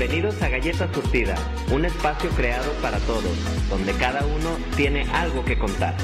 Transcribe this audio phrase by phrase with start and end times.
[0.00, 1.34] Bienvenidos a Galleta Surtida,
[1.70, 3.36] un espacio creado para todos,
[3.68, 5.94] donde cada uno tiene algo que contar.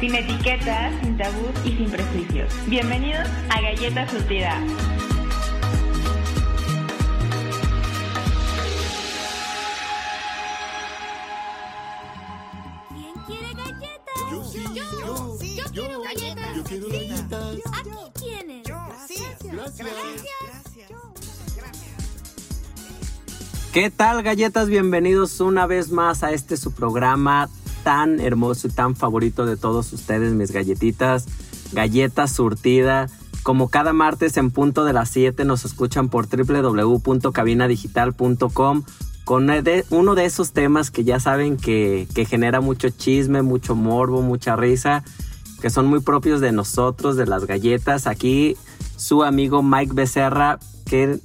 [0.00, 2.50] Sin etiquetas, sin tabús y sin prejuicios.
[2.66, 4.58] Bienvenidos a Galleta Surtida.
[23.74, 24.68] ¿Qué tal galletas?
[24.68, 27.48] Bienvenidos una vez más a este su programa
[27.82, 31.26] tan hermoso y tan favorito de todos ustedes, mis galletitas.
[31.72, 33.08] Galleta surtida.
[33.42, 38.84] Como cada martes en punto de las 7 nos escuchan por www.cabinadigital.com
[39.24, 43.74] con de- uno de esos temas que ya saben que, que genera mucho chisme, mucho
[43.74, 45.02] morbo, mucha risa,
[45.60, 48.06] que son muy propios de nosotros, de las galletas.
[48.06, 48.56] Aquí
[48.96, 50.60] su amigo Mike Becerra,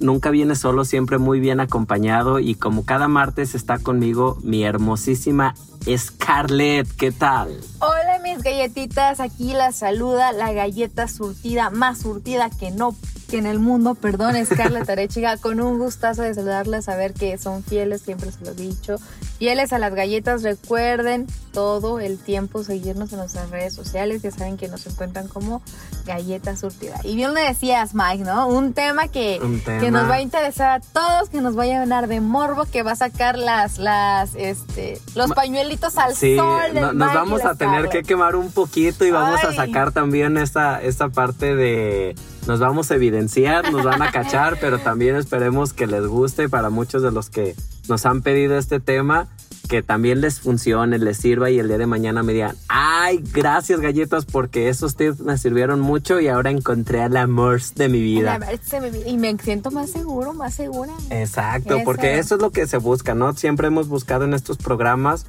[0.00, 2.38] nunca viene solo, siempre muy bien acompañado.
[2.38, 5.54] Y como cada martes está conmigo mi hermosísima
[5.86, 6.88] Scarlett.
[6.96, 7.58] ¿Qué tal?
[7.80, 12.94] Hola mis galletitas, aquí la saluda la galleta surtida, más surtida que no
[13.30, 17.62] que en el mundo, perdón, Scarlett Arechiga, con un gustazo de saludarles, saber que son
[17.62, 18.96] fieles, siempre se lo he dicho,
[19.38, 24.56] fieles a las galletas, recuerden todo el tiempo seguirnos en nuestras redes sociales, ya saben
[24.56, 25.62] que nos encuentran como
[26.06, 27.00] galleta surtida.
[27.04, 28.48] Y bien le decías, Mike, ¿no?
[28.48, 31.66] Un tema que, Un que nos va a interesar a todos, que nos va a
[31.66, 36.36] llenar de morbo, que va a sacar las, las, este, los Ma- pañuelitos al Sí,
[36.36, 36.62] sol.
[36.74, 40.82] no- nos vamos a tener que quemar un poquito y vamos a sacar también esta,
[40.82, 42.14] esta parte de...
[42.46, 46.70] Nos vamos a evidenciar, nos van a cachar, pero también esperemos que les guste para
[46.70, 47.54] muchos de los que
[47.88, 49.28] nos han pedido este tema,
[49.68, 53.80] que también les funcione, les sirva y el día de mañana me digan, ay, gracias
[53.80, 58.38] galletas porque esos tips me sirvieron mucho y ahora encontré al amor de mi vida.
[59.06, 60.92] Y me siento más seguro, más segura.
[61.10, 61.84] Exacto, Eso.
[61.84, 63.32] porque eso es lo que se busca, ¿no?
[63.34, 65.26] Siempre hemos buscado en estos programas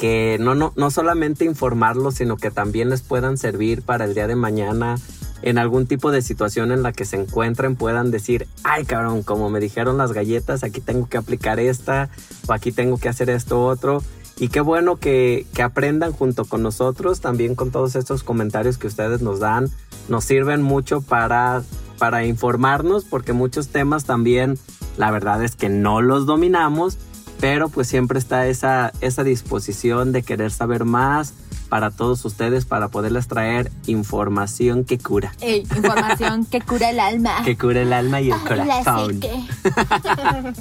[0.00, 4.26] que no, no, no solamente informarlos, sino que también les puedan servir para el día
[4.26, 4.96] de mañana
[5.42, 9.50] en algún tipo de situación en la que se encuentren, puedan decir, ay cabrón, como
[9.50, 12.08] me dijeron las galletas, aquí tengo que aplicar esta,
[12.48, 14.02] o aquí tengo que hacer esto otro.
[14.38, 18.86] Y qué bueno que, que aprendan junto con nosotros, también con todos estos comentarios que
[18.86, 19.68] ustedes nos dan,
[20.08, 21.62] nos sirven mucho para,
[21.98, 24.58] para informarnos, porque muchos temas también,
[24.96, 26.98] la verdad es que no los dominamos,
[27.40, 31.34] pero pues siempre está esa, esa disposición de querer saber más
[31.72, 37.42] para todos ustedes, para poderles traer información que cura, Ey, información que cura el alma.
[37.46, 39.18] que cura el alma y el la corazón.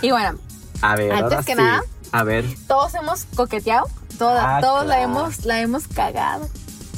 [0.00, 0.38] y bueno,
[0.80, 1.58] A ver, Antes ahora que sí.
[1.58, 1.82] nada,
[2.12, 6.48] A ver, todos hemos coqueteado, todas, Ah, todos la hemos, la hemos cagado.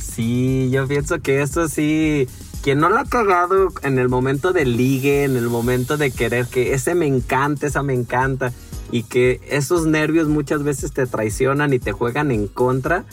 [0.01, 2.29] Sí, yo pienso que eso sí,
[2.63, 6.47] quien no lo ha cagado en el momento del ligue, en el momento de querer
[6.47, 8.53] que ese me encanta, esa me encanta,
[8.93, 13.05] y que esos nervios muchas veces te traicionan y te juegan en contra,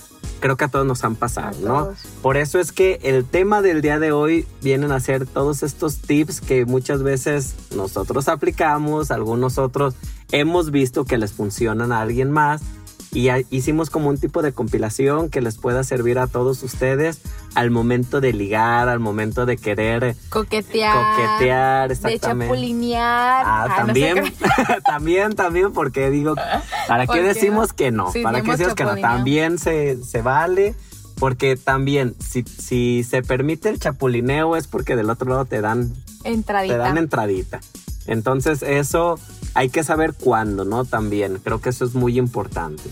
[0.44, 1.94] creo que a todos nos han pasado, ¿no?
[2.22, 6.00] Por eso es que el tema del día de hoy vienen a ser todos estos
[6.00, 9.96] tips que muchas veces nosotros aplicamos, algunos otros
[10.34, 12.62] hemos visto que les funcionan a alguien más
[13.14, 17.22] y a- hicimos como un tipo de compilación que les pueda servir a todos ustedes
[17.56, 21.16] al momento de ligar, al momento de querer Coquetear.
[21.16, 22.46] coquetear, De exactamente.
[22.54, 23.44] chapulinear.
[23.46, 24.34] Ah, Ah, no sé también,
[24.86, 26.36] también, también, porque digo,
[26.88, 27.76] ¿para qué ¿Por qué decimos no?
[27.76, 28.12] que no?
[28.12, 28.96] Sí, ¿Para qué decimos que no?
[28.98, 30.76] También se, se vale,
[31.20, 35.94] porque también, si, si se permite el chapulineo es porque del otro lado te dan,
[36.24, 36.74] Entradita.
[36.74, 37.60] te dan entradita.
[38.08, 39.18] Entonces eso
[39.54, 40.86] hay que saber cuándo, ¿no?
[40.86, 42.84] También, creo que eso es muy importante.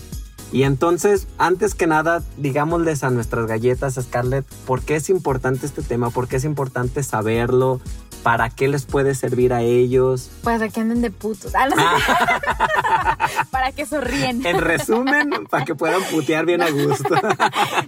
[0.52, 5.80] Y entonces, antes que nada, digámosles a nuestras galletas, Scarlett, ¿por qué es importante este
[5.80, 6.10] tema?
[6.10, 7.80] ¿Por qué es importante saberlo?
[8.22, 10.30] ¿Para qué les puede servir a ellos?
[10.44, 11.54] Para que anden de putos.
[11.54, 11.82] Ah, no sé.
[13.50, 14.46] para que sonríen.
[14.46, 17.14] En resumen, para que puedan putear bien a gusto.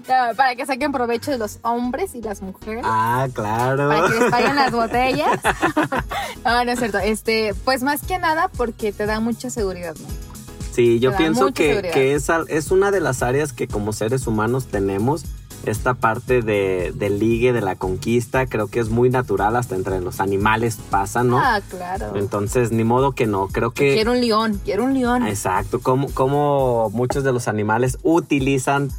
[0.08, 2.84] No, para que saquen provecho de los hombres y las mujeres.
[2.84, 3.88] Ah, claro.
[3.88, 5.40] Para que les paguen las botellas.
[6.44, 6.98] no, no es cierto.
[6.98, 10.06] Este, pues más que nada porque te da mucha seguridad, ¿no?
[10.72, 14.66] Sí, yo pienso que, que es, es una de las áreas que como seres humanos
[14.66, 15.24] tenemos.
[15.66, 20.00] Esta parte de, del ligue, de la conquista, creo que es muy natural, hasta entre
[20.00, 21.38] los animales pasa, ¿no?
[21.38, 22.16] Ah, claro.
[22.16, 23.48] Entonces, ni modo que no.
[23.48, 23.94] Creo que...
[23.94, 25.26] Quiero un león, quiero un león.
[25.26, 28.90] Exacto, como, como muchos de los animales utilizan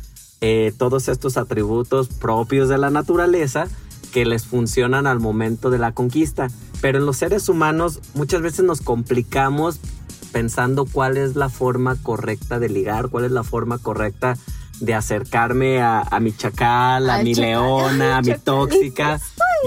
[0.41, 3.67] eh, todos estos atributos propios de la naturaleza
[4.11, 6.47] que les funcionan al momento de la conquista.
[6.81, 9.79] Pero en los seres humanos muchas veces nos complicamos
[10.31, 14.37] pensando cuál es la forma correcta de ligar, cuál es la forma correcta
[14.79, 19.19] de acercarme a, a mi chacal, a mi chacal, leona, a mi tóxica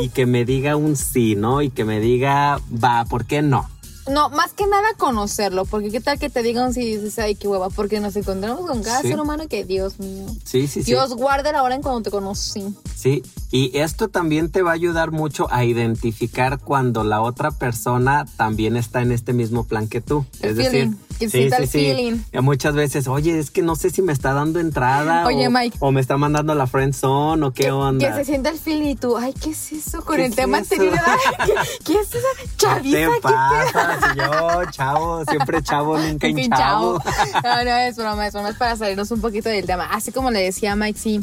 [0.03, 1.63] y que me diga un sí, ¿no?
[1.63, 3.69] Y que me diga, va, ¿por qué no?
[4.11, 7.47] No, más que nada conocerlo, porque qué tal que te digan si dices, ay, qué
[7.47, 9.09] hueva, porque nos encontramos con cada Sí.
[9.09, 10.93] ser humano que, Dios mío, Sí, sí, sí.
[10.93, 12.75] Dios guarde la hora en cuando te conocí.
[12.97, 18.25] Sí, y esto también te va a ayudar mucho a identificar cuando la otra persona
[18.39, 20.25] también está en este mismo plan que tú.
[20.41, 22.19] El es feeling, decir, que sienta el feeling.
[22.33, 25.51] Y Muchas veces, oye, es que no sé si me está dando entrada Oye, o,
[25.51, 25.77] Mike.
[25.81, 28.09] o me está mandando la friend zone o qué onda.
[28.09, 30.03] Que se sienta el feeling y tú, ay, ¿qué es eso?
[30.05, 30.75] Con ¿Qué el tema eso?
[30.75, 30.99] anterior,
[31.47, 31.55] ¿qué,
[31.85, 33.99] qué es esa te ¿Qué pasa?
[34.13, 37.03] Si yo, chavo, siempre chavo, nunca chavo.
[37.43, 39.87] No, no, es broma, es broma, es para salirnos un poquito del tema.
[39.93, 41.21] Así como le decía Mike, sí.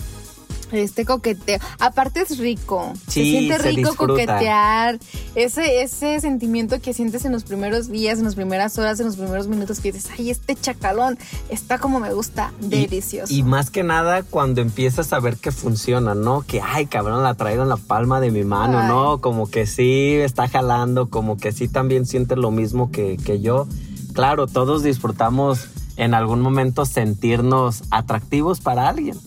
[0.72, 4.14] Este coqueteo, aparte es rico, se Sí, siente se rico disfruta.
[4.14, 5.00] coquetear,
[5.36, 9.16] ese, ese sentimiento que sientes en los primeros días, en las primeras horas, en los
[9.16, 11.18] primeros minutos que dices, ay, este chacalón
[11.50, 13.32] está como me gusta, Y- delicioso.
[13.34, 16.42] Y, más que nada cuando empiezas a ver que funciona, ¿no?
[16.42, 18.88] Que, ay, cabrón, la traigo en la palma de mi mano, Ay.
[18.88, 19.22] ¿no?
[19.22, 23.68] Como que sí está jalando, como que sí también siente lo mismo que, que yo.
[24.14, 29.18] Claro, todos disfrutamos en algún momento sentirnos atractivos para alguien.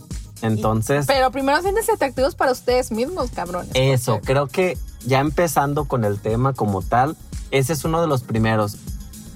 [0.43, 3.71] Entonces, Pero primero siéntense atractivos para ustedes mismos, cabrones.
[3.75, 7.17] eso, porque- creo que ya empezando con el tema como tal,
[7.51, 8.77] ese es uno de los primeros,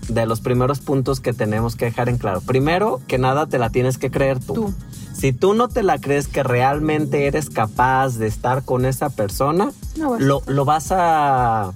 [0.08, 2.40] de los primeros puntos que tenemos que dejar en claro.
[2.40, 4.54] Primero que nada te la tienes que creer tú.
[4.54, 4.74] Tú.
[5.14, 9.70] Si tú no te la crees que realmente eres capaz de estar con esa persona,
[9.96, 11.72] No lo, lo vas a...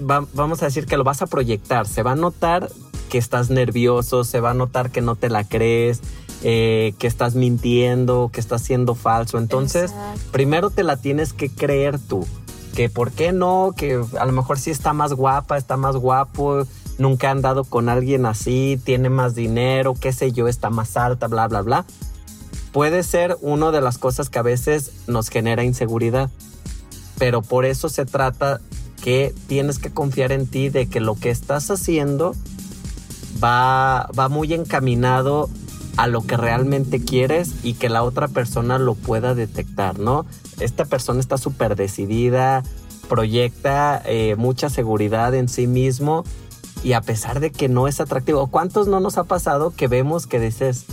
[0.00, 1.86] va- vamos a decir que lo vas a proyectar.
[1.86, 2.70] Se va a notar
[3.08, 6.00] que estás nervioso, se va a notar que no te la crees,
[6.42, 9.38] eh, que estás mintiendo, que estás siendo falso.
[9.38, 10.20] Entonces, Exacto.
[10.32, 12.26] primero te la tienes que creer tú.
[12.74, 16.66] Que por qué no, que a lo mejor sí está más guapa, está más guapo,
[16.98, 21.26] nunca ha andado con alguien así, tiene más dinero, qué sé yo, está más alta,
[21.26, 21.86] bla, bla, bla.
[22.72, 26.30] Puede ser una de las cosas que a veces nos genera inseguridad.
[27.18, 28.60] Pero por eso se trata
[29.02, 32.34] que tienes que confiar en ti de que lo que estás haciendo
[33.42, 35.48] va, va muy encaminado
[35.96, 40.26] a lo que realmente quieres y que la otra persona lo pueda detectar, ¿no?
[40.60, 42.62] Esta persona está súper decidida,
[43.08, 46.24] proyecta eh, mucha seguridad en sí mismo
[46.82, 50.26] y a pesar de que no es atractivo, ¿cuántos no nos ha pasado que vemos
[50.26, 50.84] que dices,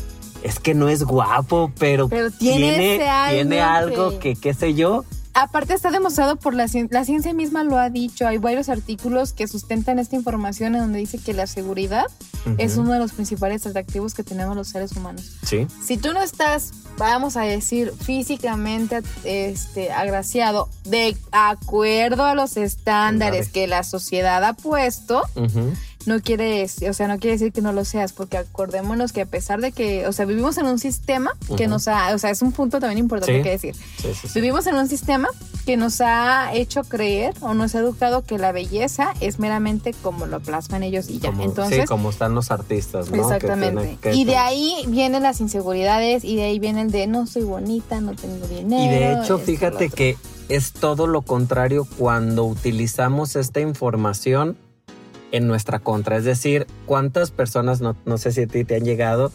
[0.43, 5.03] es que no es guapo, pero, Pero tiene tiene algo que, qué sé yo?
[5.35, 9.33] Aparte está demostrado por la ciencia, la ciencia misma lo ha dicho, hay varios artículos
[9.33, 12.05] que sustentan esta información en donde dice que la seguridad
[12.57, 15.37] es uno de los principales atractivos que tenemos los seres humanos.
[15.43, 15.65] Sí.
[15.83, 23.47] Si tú no estás, vamos a decir, físicamente este, agraciado, de acuerdo a los estándares
[23.47, 23.51] Vale.
[23.51, 25.23] que la sociedad ha puesto.
[26.05, 29.21] No quiere, decir- o sea, no quiere decir que no lo seas, porque acordémonos que
[29.21, 32.29] a pesar de que, o sea, vivimos en un sistema que nos ha, o sea,
[32.29, 33.43] es un punto también importante Sí.
[33.43, 33.75] que decir.
[33.75, 34.39] Sí, sí, sí.
[34.41, 35.27] Vivimos en un sistema
[35.65, 40.25] que nos ha hecho creer o nos ha educado que la belleza es meramente como
[40.25, 41.29] lo plasman ellos y ya.
[41.29, 43.17] Como- Entonces, sí, como están los artistas, ¿no?
[43.23, 43.97] Exactamente.
[44.01, 47.43] que- y de ahí vienen las inseguridades y de ahí viene el de no soy
[47.43, 48.83] bonita, no tengo dinero.
[48.83, 50.17] Y de hecho, esto, fíjate que
[50.49, 54.57] es todo lo contrario cuando utilizamos esta información
[55.33, 56.15] en nuestra contra.
[56.15, 59.31] Es decir, ¿cuántas personas, no, no sé si a ti te han llegado,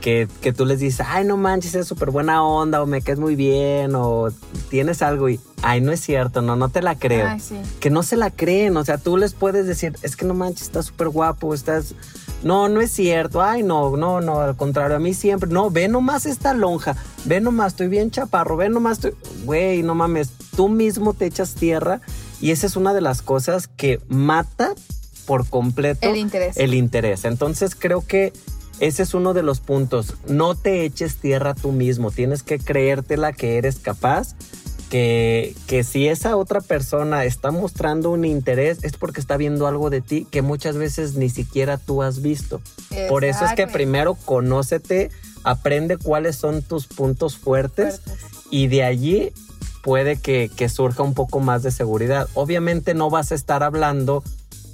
[0.00, 3.18] que, que tú les dices, ay, no manches, es súper buena onda, o me caes
[3.18, 4.28] muy bien, o
[4.70, 7.28] tienes algo y, ay, no es cierto, no, no te la creo.
[7.28, 7.56] Ay, sí.
[7.80, 8.76] que no se la creen.
[8.76, 11.94] O sea, tú les puedes decir, es que no manches, estás súper guapo, estás.
[12.42, 13.40] No, no es cierto.
[13.40, 15.48] Ay, no, no, no, al contrario, a mí siempre.
[15.48, 19.14] No, ve nomás esta lonja, ve nomás, estoy bien chaparro, ve nomás, estoy.
[19.44, 22.00] Güey, no mames, tú mismo te echas tierra
[22.40, 24.74] y esa es una de las cosas que mata
[25.26, 26.56] por completo El interés.
[26.56, 27.24] el interés.
[27.24, 28.32] Entonces creo que
[28.80, 30.14] ese es uno de los puntos.
[30.28, 32.10] No te eches tierra tú mismo.
[32.10, 34.34] Tienes que creértela que eres capaz.
[34.90, 39.90] Que, que si esa otra persona está mostrando un interés es porque está viendo algo
[39.90, 42.60] de ti que muchas veces ni siquiera tú has visto.
[43.08, 45.10] Por eso es que primero conócete,
[45.42, 48.00] aprende cuáles son tus puntos fuertes Fuertes.
[48.52, 49.32] y de allí
[49.82, 52.28] puede que, que surja un poco más de seguridad.
[52.34, 54.22] Obviamente no vas a estar hablando,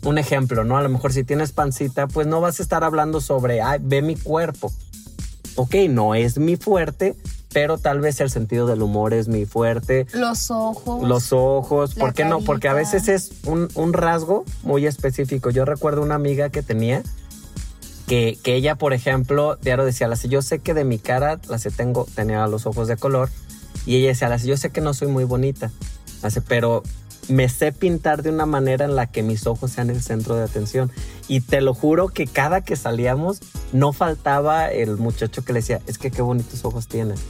[0.04, 0.76] un ejemplo, ¿no?
[0.76, 4.02] A lo mejor si tienes pancita, pues no vas a estar hablando sobre, ay, ve
[4.02, 4.72] mi cuerpo.
[5.56, 7.14] Ok, no es mi fuerte,
[7.52, 10.06] pero tal vez el sentido del humor es mi fuerte.
[10.12, 11.06] Los ojos.
[11.06, 12.40] Los ojos, ¿por qué no?
[12.40, 15.50] Porque a veces es un, un rasgo muy específico.
[15.50, 17.02] Yo recuerdo una amiga que tenía
[18.06, 21.62] que, que ella, por ejemplo, diario decía, las yo sé que de mi cara, las
[21.76, 23.28] tengo, tenía los ojos de color,
[23.86, 25.70] y ella decía, las yo sé que no soy muy bonita,
[26.22, 26.84] Hace, pero
[27.28, 30.44] me sé pintar de una manera en la que mis ojos sean el centro de
[30.44, 30.90] atención.
[31.28, 33.40] Y te lo juro que cada que salíamos,
[33.72, 37.20] no faltaba el muchacho que le decía, es que qué bonitos ojos tienes.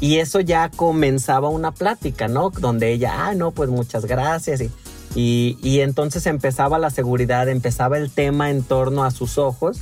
[0.00, 2.50] Y eso ya comenzaba una plática, ¿no?
[2.50, 4.60] Donde ella, ah, no, pues muchas gracias.
[4.60, 4.70] Y
[5.14, 9.80] Y, y entonces empezaba la seguridad, empezaba el tema en torno a sus ojos,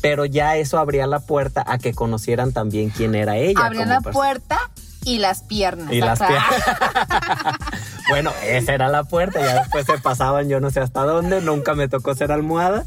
[0.00, 3.66] pero ya eso abría la puerta a que conocieran también quién era ella.
[3.66, 4.12] Abrían como la persona.
[4.12, 4.70] puerta
[5.04, 5.92] y las piernas.
[5.92, 6.44] Y las piernas.
[8.08, 11.74] bueno, esa era la puerta, ya después se pasaban yo no sé hasta dónde, nunca
[11.74, 12.84] me tocó ser almohada,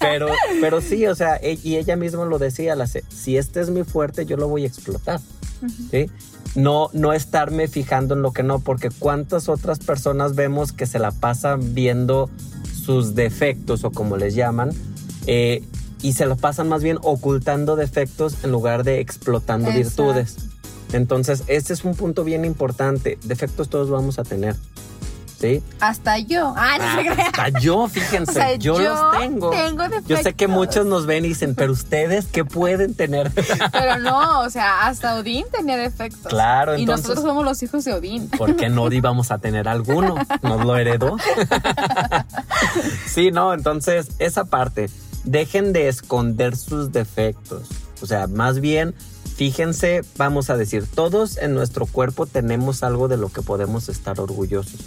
[0.00, 0.28] pero,
[0.60, 3.84] pero sí, o sea, e- y ella misma lo decía, la si este es mi
[3.84, 5.20] fuerte, yo lo voy a explotar,
[5.90, 6.10] ¿sí?
[6.54, 10.98] No, no estarme fijando en lo que no, porque cuántas otras personas vemos que se
[10.98, 12.30] la pasan viendo
[12.84, 14.70] sus defectos o como les llaman,
[15.26, 15.62] eh,
[16.00, 20.04] y se lo pasan más bien ocultando defectos en lugar de explotando Exacto.
[20.04, 20.36] virtudes.
[20.92, 23.18] Entonces, este es un punto bien importante.
[23.24, 24.56] Defectos todos vamos a tener.
[25.40, 25.62] ¿Sí?
[25.78, 26.52] Hasta yo.
[26.56, 27.26] Ah, no se crea.
[27.28, 29.50] Hasta yo, fíjense, O sea, yo, yo los tengo.
[29.50, 33.30] tengo yo sé que muchos nos ven y dicen, pero ustedes, ¿qué pueden tener?
[33.72, 36.26] Pero no, o sea, hasta Odín tenía defectos.
[36.26, 38.28] Claro, Y entonces- nosotros somos los hijos de Odín.
[38.36, 40.16] ¿Por qué no íbamos a tener alguno?
[40.42, 41.16] Nos lo heredó.
[43.06, 44.90] sí, no, entonces, esa parte.
[45.22, 47.68] Dejen de esconder sus defectos.
[48.00, 48.94] O sea, más bien,
[49.38, 54.18] fíjense, vamos a decir, todos en nuestro cuerpo tenemos algo de lo que podemos estar
[54.20, 54.80] orgullosos.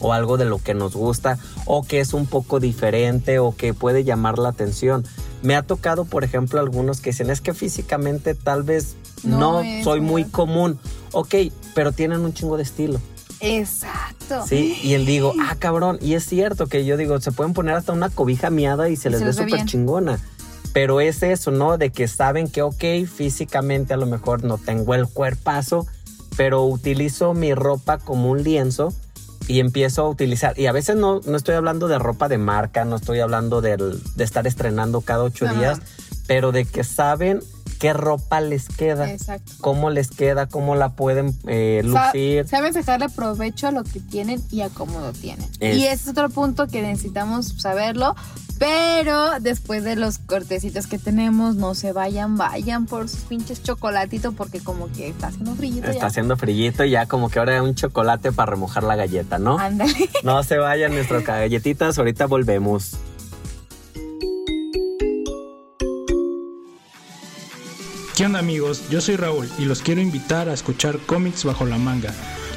[0.00, 3.72] O algo de lo que nos gusta, o que es un poco diferente, o que
[3.72, 5.06] puede llamar la atención.
[5.42, 10.02] Me ha tocado, por ejemplo, algunos que dicen, es que físicamente tal vez No soy
[10.02, 10.32] muy ¿verdad?
[10.36, 10.78] común.
[11.12, 11.34] Ok,
[11.74, 13.00] pero tienen un chingo de estilo.
[13.40, 14.44] Exacto.
[14.46, 17.74] Sí, y él digo, ah, cabrón, y es cierto que yo digo, se pueden poner
[17.76, 20.20] hasta una cobija miada y se les se ve súper chingona.
[20.76, 21.78] Pero es eso, ¿no?
[21.78, 25.86] De que saben que, ok, físicamente a lo mejor no tengo el cuerpazo,
[26.36, 28.92] pero utilizo mi ropa como un lienzo
[29.48, 30.52] y empiezo a utilizar.
[30.58, 34.02] Y a veces no, no estoy hablando de ropa de marca, no estoy hablando del-
[34.16, 35.78] de estar estrenando cada ocho días,
[36.26, 37.40] pero de que saben
[37.78, 39.52] qué ropa les queda, Exacto.
[39.62, 42.46] cómo les queda, cómo la pueden eh, lucir.
[42.48, 45.48] Saben sacarle provecho a lo que tienen y a cómo lo tienen.
[45.58, 48.14] Es- Y ese es otro punto que necesitamos saberlo.
[48.58, 54.34] Pero después de los cortecitos que tenemos, no se vayan, vayan por sus pinches chocolatitos
[54.34, 55.84] porque como que está haciendo frío.
[55.84, 59.58] Está haciendo frillito y ya como que ahora un chocolate para remojar la galleta, ¿no?
[59.58, 59.94] Ándale.
[60.22, 62.96] No se vayan nuestras galletitas, ahorita volvemos.
[68.16, 68.88] ¿Qué onda amigos?
[68.88, 72.12] Yo soy Raúl y los quiero invitar a escuchar Cómics Bajo la Manga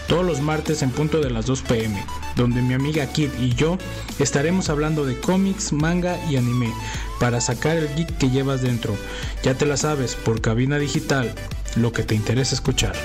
[0.10, 2.04] todos los martes en punto de las 2 pm,
[2.40, 3.78] donde mi amiga Kid y yo
[4.18, 6.74] estaremos hablando de cómics, manga y anime
[7.20, 8.96] para sacar el geek que llevas dentro.
[9.44, 11.34] Ya te la sabes, por cabina digital,
[11.76, 12.96] lo que te interesa escuchar.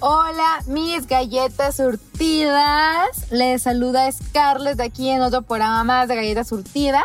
[0.00, 3.30] Hola, mis galletas surtidas.
[3.30, 7.04] Les saluda Scarlett de aquí en otro programa más de Galletas Surtida.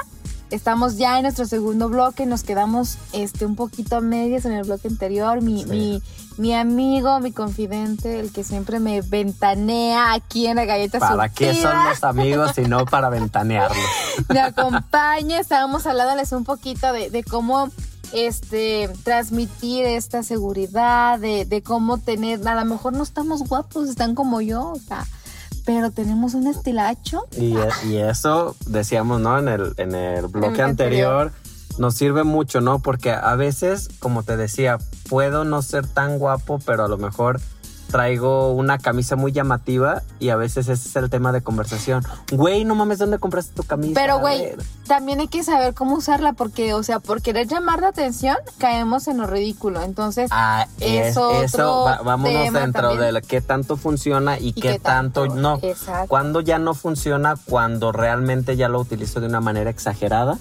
[0.51, 4.63] Estamos ya en nuestro segundo bloque, nos quedamos este, un poquito a medias en el
[4.63, 5.41] bloque anterior.
[5.41, 5.69] Mi, Sí.
[5.69, 6.03] mi,
[6.37, 11.53] mi amigo, mi confidente, el que siempre me ventanea aquí en la Galleta ¿Para qué
[11.55, 13.77] son los amigos si no para ventanearlos?
[14.29, 15.39] me acompaña.
[15.39, 17.69] Estábamos hablándoles un poquito de, de cómo
[18.13, 24.15] este transmitir esta seguridad, de, de cómo tener, a lo mejor no estamos guapos, están
[24.15, 25.05] como yo, o sea,
[25.65, 27.27] pero tenemos un estilacho.
[27.37, 27.55] Y,
[27.87, 29.39] y eso decíamos, ¿no?
[29.39, 31.31] En el, en el bloque el anterior
[31.77, 32.79] nos sirve mucho, ¿no?
[32.79, 34.77] Porque a veces, como te decía,
[35.09, 37.39] puedo no ser tan guapo, pero a lo mejor
[37.91, 42.03] traigo una camisa muy llamativa y a veces ese es el tema de conversación.
[42.31, 43.93] Güey, no mames, ¿dónde compraste tu camisa?
[43.99, 44.53] Pero, güey,
[44.87, 49.07] también hay que saber cómo usarla porque, o sea, por querer llamar la atención, caemos
[49.07, 49.81] en lo ridículo.
[49.81, 53.13] Entonces, Ah, Es es, otro eso, va- vámonos dentro también.
[53.13, 55.59] de qué tanto funciona y, ¿Y qué, qué tanto, no.
[55.61, 56.07] Exacto.
[56.07, 60.37] Cuando ya no funciona, cuando realmente ya lo utilizo de una manera exagerada,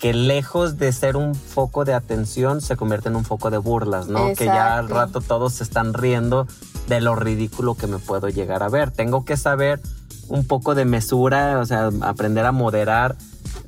[0.00, 4.08] que lejos de ser un foco de atención, se convierte en un foco de burlas,
[4.08, 4.32] ¿no?
[4.34, 6.46] Que ya al rato todos se están riendo
[6.88, 8.90] de lo ridículo que me puedo llegar a ver.
[8.90, 9.80] Tengo que saber
[10.28, 13.16] un poco de mesura, o sea, aprender a moderar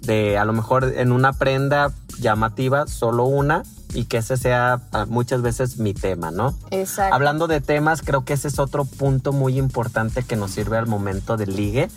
[0.02, 3.62] de a lo mejor en una prenda llamativa, solo una,
[3.94, 6.54] y que ese sea ah, muchas veces mi tema, ¿no?
[6.70, 7.14] exacto.
[7.14, 10.86] Hablando de temas, creo que ese es otro punto muy importante que nos sirve al
[10.86, 11.88] momento del ligue,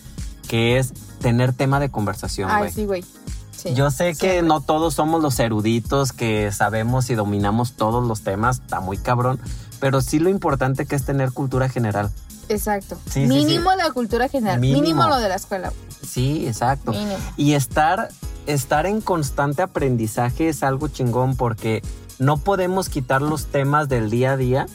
[0.47, 2.63] que es tener tema de conversación, güey.
[2.63, 3.05] Ay, sí, güey.
[3.51, 3.73] Sí.
[3.75, 8.21] Yo sé Sí, que no todos somos los eruditos que sabemos y dominamos todos los
[8.21, 9.39] temas, está muy cabrón,
[9.81, 12.11] pero sí lo importante que es tener cultura general.
[12.47, 12.97] Exacto.
[13.05, 14.59] Sí, sí, mínimo la cultura general.
[14.59, 14.81] Mínimo.
[14.81, 15.07] Mínimo.
[15.07, 15.73] lo de la escuela.
[16.07, 16.91] Sí, exacto.
[16.91, 17.17] Mínimo.
[17.35, 18.09] Y estar,
[18.45, 21.81] estar en constante aprendizaje es algo chingón porque
[22.19, 24.65] no podemos quitar los temas del día a día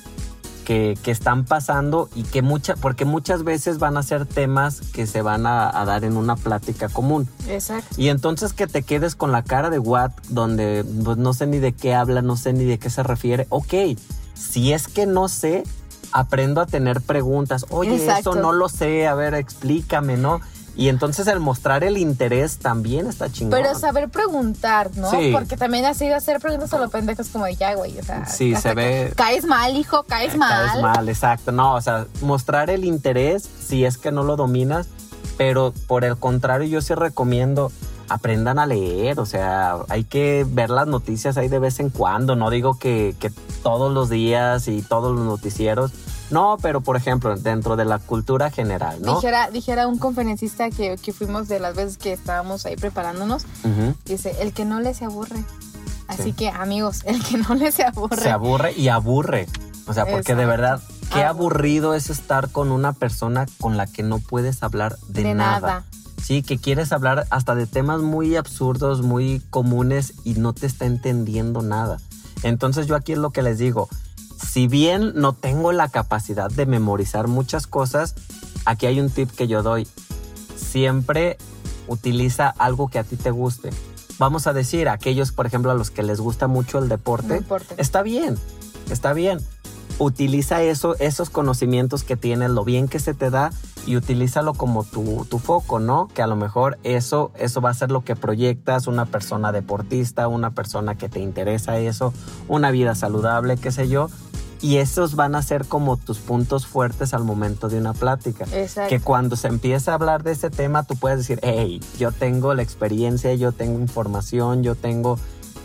[0.64, 5.06] que, que están pasando y que muchas, porque muchas veces van a ser temas que
[5.06, 7.28] se van a, a dar en una plática común.
[7.48, 7.94] Exacto.
[7.96, 11.58] Y entonces que te quedes con la cara de Watt, donde pues, no sé ni
[11.58, 13.46] de qué habla, no sé ni de qué se refiere.
[13.50, 13.74] Ok,
[14.36, 15.64] si es que no sé,
[16.12, 17.66] aprendo a tener preguntas.
[17.70, 18.30] Oye, Exacto.
[18.32, 20.40] eso no lo sé, a ver, explícame, ¿no?
[20.78, 23.58] Y entonces el mostrar el interés también está chingón.
[23.62, 25.10] Pero saber preguntar, ¿no?
[25.10, 25.30] Sí.
[25.32, 27.98] Porque también así de hacer preguntas a los pendejos como de ya, güey.
[27.98, 30.66] O sea, Sí, se ve- Caes mal, hijo, caes mal.
[30.68, 31.50] Caes mal, exacto.
[31.50, 34.86] No, o sea, mostrar el interés si es que no lo dominas,
[35.38, 37.72] pero por el contrario, yo sí recomiendo
[38.08, 42.36] aprendan a leer, o sea, hay que ver las noticias ahí de vez en cuando,
[42.36, 43.30] no digo que, que
[43.62, 45.92] todos los días y todos los noticieros,
[46.30, 49.16] no, pero por ejemplo, dentro de la cultura general, ¿no?
[49.16, 53.44] Dijera, dijera un conferencista que, que fuimos de las veces que estábamos ahí preparándonos,
[54.04, 55.44] dice, el que no le se aburre.
[56.08, 56.32] Así Sí.
[56.32, 58.22] que, amigos, el que no le se aburre.
[58.22, 59.46] Se aburre y aburre.
[59.88, 60.80] O sea, porque de verdad,
[61.12, 65.34] qué aburrido es estar con una persona con la que no puedes hablar de, De
[65.34, 65.60] nada.
[65.60, 65.84] nada.
[66.26, 70.84] Sí, que quieres hablar hasta de temas muy absurdos, muy comunes y no te está
[70.84, 71.98] entendiendo nada.
[72.42, 73.88] Entonces yo aquí es lo que les digo,
[74.36, 78.16] si bien no tengo la capacidad de memorizar muchas cosas,
[78.64, 79.86] aquí hay un tip que yo doy.
[80.56, 81.38] Siempre
[81.86, 83.70] utiliza algo que a ti te guste.
[84.18, 87.76] Vamos a decir, aquellos, por ejemplo, a los que les gusta mucho el deporte, Deporte.
[87.78, 88.36] está bien,
[88.90, 89.38] está bien.
[89.98, 93.50] Utiliza eso, esos conocimientos que tienes, lo bien que se te da
[93.86, 96.08] y utilízalo como tu, tu foco, ¿no?
[96.12, 100.28] Que a lo mejor eso, eso va a ser lo que proyectas, una persona deportista,
[100.28, 102.12] una persona que te interesa eso,
[102.48, 104.10] una vida saludable, qué sé yo.
[104.62, 108.46] Y esos van a ser como tus puntos fuertes al momento de una plática.
[108.52, 108.88] Exacto.
[108.88, 112.54] Que cuando se empieza a hablar de ese tema, tú puedes decir, hey, yo tengo
[112.54, 115.18] la experiencia, yo tengo información, yo tengo...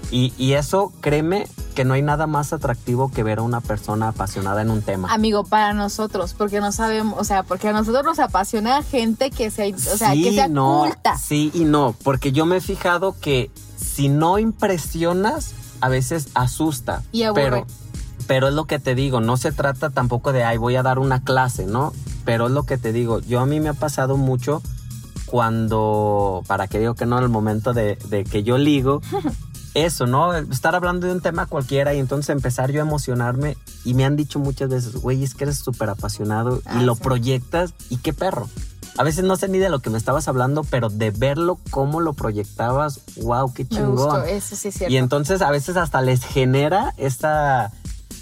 [0.10, 4.10] Y, y eso, créeme, que no hay nada más atractivo que ver a una persona
[4.10, 5.13] apasionada en un tema.
[5.13, 9.51] Amigo, para nosotros, porque no sabemos, o sea, porque a nosotros nos apasiona gente que
[9.51, 11.18] sea, o sea, que sea no, culta.
[11.18, 17.03] Sí y no, porque yo me he fijado que si no impresionas, a veces asusta.
[17.11, 17.44] Y aburre.
[17.44, 17.66] Pero,
[18.27, 21.00] pero es lo que te digo, no se trata tampoco de, ay, voy a dar
[21.00, 21.94] una clase, ¿no?
[22.25, 24.61] Pero es lo que te digo, yo a mí me ha pasado mucho
[25.25, 29.01] cuando, para que digo que no, en el momento de, de que yo ligo,
[29.74, 30.34] eso, ¿no?
[30.36, 34.16] Estar hablando de un tema cualquiera y entonces empezar yo a emocionarme y me han
[34.16, 37.01] dicho muchas veces, güey, es que eres súper apasionado Ah, y lo sí.
[37.01, 38.50] proyectas y qué perro.
[38.98, 42.01] A veces no sé ni de lo que me estabas hablando, pero de verlo, cómo
[42.01, 43.92] lo proyectabas, wow, qué Me chingón.
[43.96, 44.94] gustó, eso sí es cierto.
[44.94, 47.72] Y entonces a veces hasta les genera esta...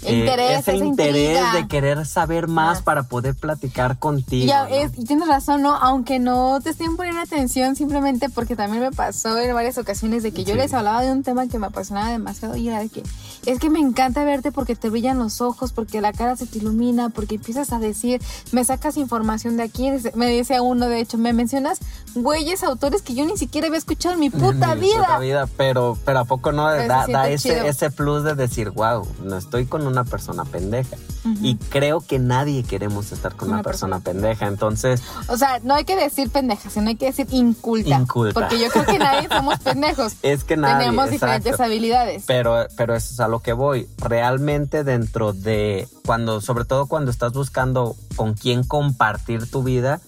[0.04, 1.52] eh, Interés, ese interés intriga.
[1.54, 4.46] de querer saber más para poder platicar contigo.
[4.46, 4.74] Ya, ¿no?
[4.74, 5.74] es- y tienes razón, ¿no?
[5.76, 10.32] Aunque no te estén poniendo atención, simplemente porque también me pasó en varias ocasiones de
[10.32, 13.02] que yo les hablaba de un tema que me apasionaba demasiado y era de que
[13.46, 16.58] es que me encanta verte porque te brillan los ojos, porque la cara se te
[16.58, 18.20] ilumina, porque empiezas a decir,
[18.52, 19.90] me sacas información de aquí.
[20.14, 21.78] Me decía uno, de hecho, me mencionas
[22.14, 24.98] güeyes, autores que yo ni siquiera había escuchado en mi puta Mi vida.
[24.98, 29.06] puta vida, pero, pero a poco no Pero da, ese, ese plus de decir, wow,
[29.22, 30.96] no estoy con una persona pendeja.
[31.42, 34.46] Y creo que nadie queremos estar con Una una, persona, persona pendeja.
[34.46, 37.90] Entonces, O sea, no hay que decir pendeja, sino hay que decir inculta.
[37.98, 38.40] Inculta.
[38.40, 40.14] Porque yo creo que nadie somos pendejos.
[40.22, 40.86] es que nadie.
[40.86, 41.26] Tenemos exacto.
[41.26, 42.24] diferentes habilidades.
[42.26, 43.88] Pero, pero eso es a lo que voy.
[43.98, 50.00] Realmente dentro de cuando, sobre todo cuando estás buscando con quién compartir tu vida,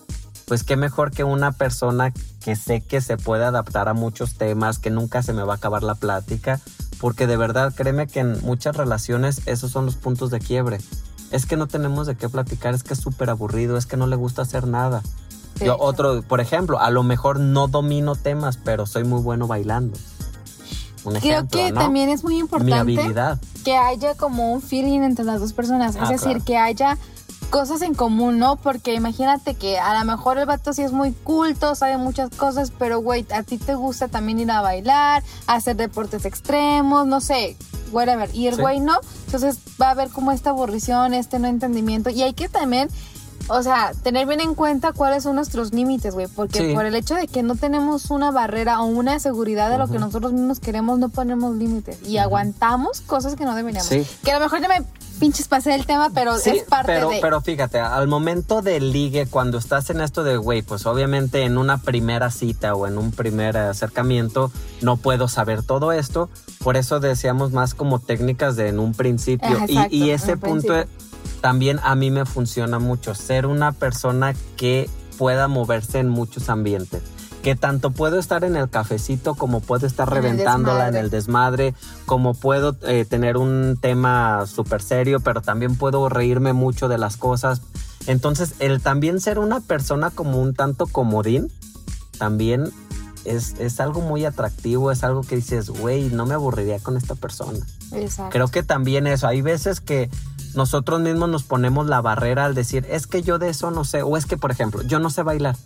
[0.47, 2.13] pues qué mejor que una persona
[2.45, 5.57] que sé que se puede adaptar a muchos temas, que nunca se me va a
[5.57, 6.61] acabar la plática,
[7.01, 10.79] porque de verdad créeme que en muchas relaciones esos son los puntos de quiebre.
[11.31, 14.07] Es que no tenemos de qué platicar, es que es súper aburrido, es que no
[14.07, 15.03] le gusta hacer nada.
[15.59, 19.47] Sí, Yo, otro, por ejemplo, a lo mejor no domino temas, pero soy muy bueno
[19.47, 19.99] bailando.
[21.05, 21.81] Un Creo que ¿no?
[21.81, 22.97] también es muy importante
[23.65, 25.97] que haya como un feeling entre las dos personas.
[25.99, 26.45] Ah, es decir, claro.
[26.45, 26.99] que haya
[27.51, 28.57] cosas en común, ¿no?
[28.57, 32.73] Porque imagínate que a lo mejor el vato sí es muy culto, sabe muchas cosas,
[32.79, 37.57] pero güey, a ti te gusta también ir a bailar, hacer deportes extremos, no sé,
[37.93, 38.31] whatever.
[38.35, 38.61] Y el Sí.
[38.62, 38.95] güey no,
[39.27, 42.09] entonces va a haber como esta aburrición, este no entendimiento.
[42.09, 42.88] Y hay que también,
[43.55, 46.75] o sea, tener bien en cuenta cuáles son nuestros límites, güey, porque Sí.
[46.75, 49.99] por el hecho de que no tenemos una barrera o una seguridad de lo que
[49.99, 53.88] nosotros mismos queremos, no ponemos límites y aguantamos cosas que no deberíamos.
[53.88, 54.07] Sí.
[54.25, 54.83] Que a lo mejor ya me
[55.21, 57.19] pinches pasé el tema, pero Sí, es parte pero, de...
[57.21, 61.59] pero fíjate, al momento del ligue, cuando estás en esto de, güey, pues obviamente en
[61.59, 66.29] una primera cita o en un primer acercamiento no puedo saber todo esto.
[66.59, 69.59] Por eso decíamos más como técnicas de en un principio.
[69.91, 71.12] Y- ese un punto principio.
[71.43, 73.15] También a mí me funciona mucho.
[73.15, 77.03] Ser una persona que pueda moverse en muchos ambientes.
[77.43, 81.11] Que tanto puedo estar en el cafecito como puedo estar En el reventándola en el
[81.11, 81.75] desmadre,
[82.07, 87.17] como puedo eh, tener un tema súper serio, pero también puedo reírme mucho de las
[87.17, 87.61] cosas.
[88.07, 91.51] Entonces, el también ser una persona como un tanto comodín,
[92.19, 92.71] también
[93.25, 97.17] es, es algo muy atractivo, es algo que dices, güey, no me aburriría con esta
[97.17, 97.59] persona.
[97.93, 98.33] Exacto.
[98.33, 100.09] Creo que también eso, hay veces que
[100.55, 104.03] nosotros mismos nos ponemos la barrera al decir, es que yo de eso no sé,
[104.03, 105.57] o es que, por ejemplo, yo no sé bailar.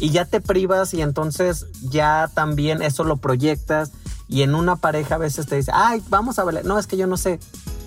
[0.00, 3.92] Y ya te privas y entonces ya también eso lo proyectas
[4.28, 6.64] y en una pareja a veces te dice, ay, vamos a bailar.
[6.64, 7.38] No, es que yo no sé.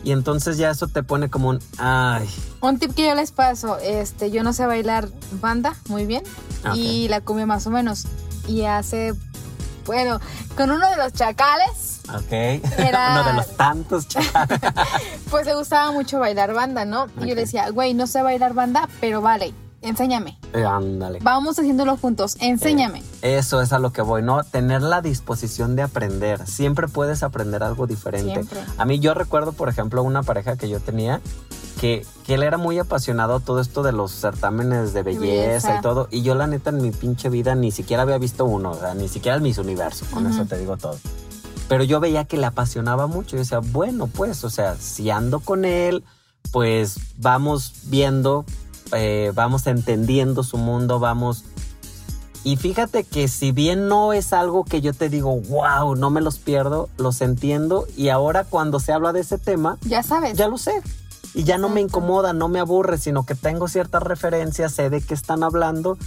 [0.04, 2.30] Y entonces ya eso te pone como un, ay,
[2.62, 5.10] Un tip que yo les paso, este, yo no sé bailar
[5.42, 6.24] banda muy bien
[6.66, 6.76] Ok.
[6.76, 8.06] y la cumbia más o menos.
[8.48, 9.13] Y hace,
[9.88, 10.19] bueno,
[10.56, 12.32] con uno de los chacales, ok.
[12.78, 14.60] Era- Uno de los tantos chavales.
[15.32, 17.08] pues le gustaba mucho bailar banda, ¿no?
[17.17, 20.38] Y yo le decía, güey, no sé bailar banda, pero vale, enséñame.
[20.54, 21.19] Eh, Ándale.
[21.21, 23.02] Vamos haciéndolo juntos, enséñame.
[23.21, 24.43] Eso es a lo que voy, ¿no?
[24.43, 26.45] Tener la disposición de aprender.
[26.47, 28.34] Siempre puedes aprender algo diferente.
[28.34, 28.60] Siempre.
[28.78, 31.19] A mí yo recuerdo, por ejemplo, una pareja que yo tenía
[31.80, 35.24] que, que él era muy apasionado a todo esto de los certámenes de belleza,
[35.70, 35.78] belleza.
[35.78, 36.08] y todo.
[36.12, 38.94] Y yo la neta en mi pinche vida ni siquiera había visto uno, o sea,
[38.96, 40.98] ni siquiera el Miss Universo, con eso te digo todo.
[41.70, 43.32] Pero yo veía que le apasionaba mucho.
[43.32, 46.04] Yo decía, bueno, pues, o sea, si ando con él,
[46.52, 48.46] pues vamos viendo,
[48.94, 51.44] eh, vamos entendiendo su mundo, vamos...
[52.44, 56.22] Y fíjate que si bien no es algo que yo te digo, wow, no me
[56.22, 60.38] los pierdo, los entiendo y ahora cuando se habla de ese tema, Ya sabes.
[60.38, 60.72] ya lo sé.
[61.38, 65.02] Y ya no me incomoda, no me aburre, sino que tengo ciertas referencias, sé de
[65.02, 65.97] qué están hablando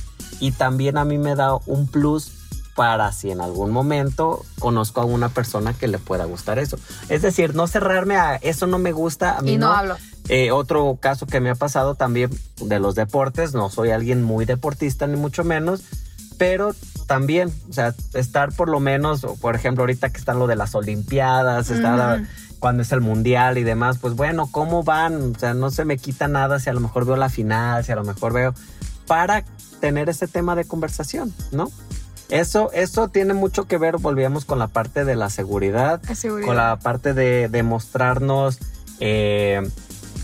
[0.41, 2.33] y también a mí me da un plus
[2.75, 6.79] para si en algún momento conozco a una persona que le pueda gustar eso.
[7.09, 9.73] Es decir, no cerrarme a eso no me gusta, a mí y no, no.
[9.77, 9.97] hablo.
[10.29, 14.47] Eh, otro caso que me ha pasado también de los deportes, no soy alguien muy
[14.47, 15.83] deportista ni mucho menos,
[16.39, 16.75] pero
[17.07, 20.75] también, o sea, estar por lo menos, por ejemplo, ahorita que están lo de las
[20.75, 22.25] Olimpiadas, está la- Ujú.
[22.61, 25.33] Cuando es el Mundial y demás, pues bueno, ¿cómo van?
[25.35, 27.91] O sea, no se me quita nada si a lo mejor veo la final, si
[27.91, 28.55] a lo mejor veo,
[29.07, 29.45] para
[29.81, 31.71] tener ese tema de conversación, ¿no?
[32.29, 36.47] Eso, eso tiene mucho que ver, volvíamos con la parte de la seguridad, Es seguridad.
[36.47, 38.59] con la parte de, de mostrarnos
[39.01, 39.69] eh,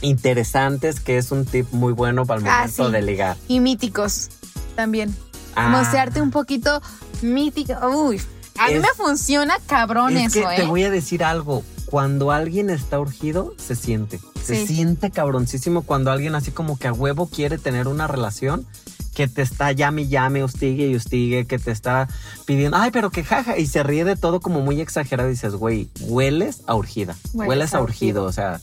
[0.03, 2.93] interesantes, que es un tip muy bueno para el Ah, momento sí.
[2.93, 3.37] de ligar.
[3.49, 4.29] Y míticos
[4.77, 5.15] también.
[5.55, 5.69] Ah.
[5.69, 6.81] Mostrarte un poquito
[7.23, 7.73] mítico.
[7.89, 8.21] Uy,
[8.59, 10.67] a mí me funciona cabrón Es que eso, te ¿eh?
[10.67, 11.65] voy a decir algo.
[11.97, 14.21] Cuando alguien está urgido, se siente.
[14.45, 14.75] Se Sí.
[14.75, 18.67] siente cabroncísimo cuando alguien así como que a huevo quiere tener una relación
[19.15, 22.07] que te está llame y llame, hostigue y hostigue, que te está
[22.45, 25.55] pidiendo, ay, pero que jaja, y se ríe de todo como muy exagerado y dices,
[25.55, 28.61] güey, hueles a urgida, Hueles hueles a urgido, o sea,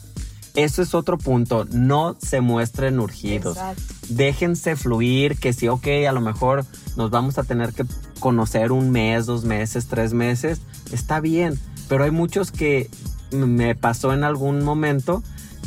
[0.54, 3.82] eso es otro punto, no se muestren urgidos Exacto.
[4.10, 6.68] déjense fluir, que sí, ok, a lo mejor
[6.98, 7.84] nos vamos a tener que
[8.20, 12.92] conocer un mes, dos meses, tres meses, está bien, pero hay muchos que
[13.34, 15.24] me pasó en algún momento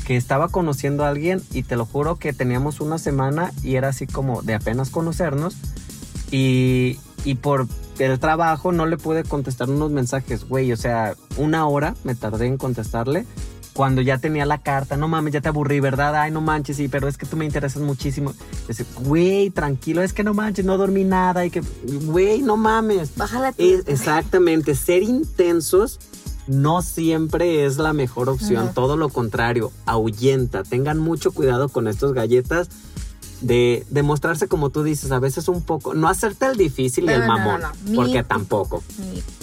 [0.06, 3.88] que estaba conociendo a alguien y te lo juro que teníamos una semana y era
[3.88, 5.56] así como de apenas conocernos
[6.30, 7.66] y, y por
[7.98, 12.46] el trabajo no le pude contestar unos mensajes, güey, o sea, una hora me tardé
[12.46, 13.26] en contestarle
[13.76, 16.16] cuando ya tenía la carta, no mames, ya te aburrí, ¿verdad?
[16.16, 18.32] Ay, no manches, sí, pero es que tú me interesas muchísimo.
[18.66, 21.62] Dice, güey, tranquilo, es que no manches, no dormí nada y que,
[22.04, 23.14] güey, no mames.
[23.16, 26.00] Bájala exactamente, ser intensos
[26.46, 30.62] no siempre es la mejor opción, todo lo contrario, ahuyenta.
[30.62, 32.68] Tengan mucho cuidado con estos galletas
[33.40, 37.06] de, de mostrarse como tú dices, a veces un poco, no hacerte el difícil y
[37.08, 37.94] No, el no, no, mamón, no, no.
[37.96, 38.82] porque tampoco.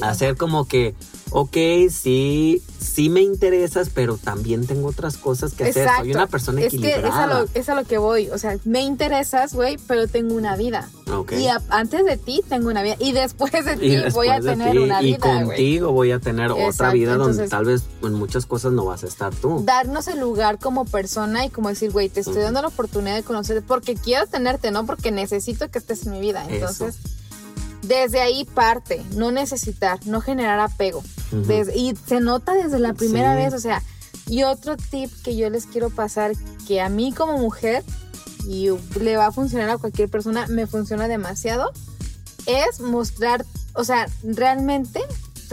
[0.02, 0.96] Hacer como que,
[1.36, 1.58] ok,
[1.90, 5.90] sí, sí me interesas, pero también tengo otras cosas que hacer.
[5.98, 7.42] Soy una persona es que es a, equilibrada.
[7.42, 8.30] lo, es a lo que voy.
[8.30, 10.90] O sea, me interesas, güey, pero tengo una vida.
[11.12, 11.34] Ok.
[11.34, 12.98] Y a- antes de ti tengo una vida.
[13.00, 15.46] Y después de ti Y después voy a tener ti, una y vida, güey.
[15.48, 19.08] contigo voy a tener otra vida donde tal vez en muchas cosas no vas a
[19.08, 19.64] estar tú.
[19.66, 23.24] Darnos el lugar como persona y como decir, güey, te estoy dando la oportunidad de
[23.24, 26.46] conocerte porque quiero tenerte, no porque necesito que estés en mi vida.
[26.48, 26.98] Entonces,
[27.82, 31.04] desde ahí parte, no necesitar, no generar apego.
[31.42, 33.44] Desde- y se nota desde la primera Sí.
[33.44, 33.82] vez, o sea,
[34.28, 36.32] y otro tip que yo les quiero pasar,
[36.68, 37.84] que a mí como mujer,
[38.48, 38.70] y
[39.00, 41.72] le va a funcionar a cualquier persona, me funciona demasiado,
[42.46, 45.02] es mostrar, o sea, realmente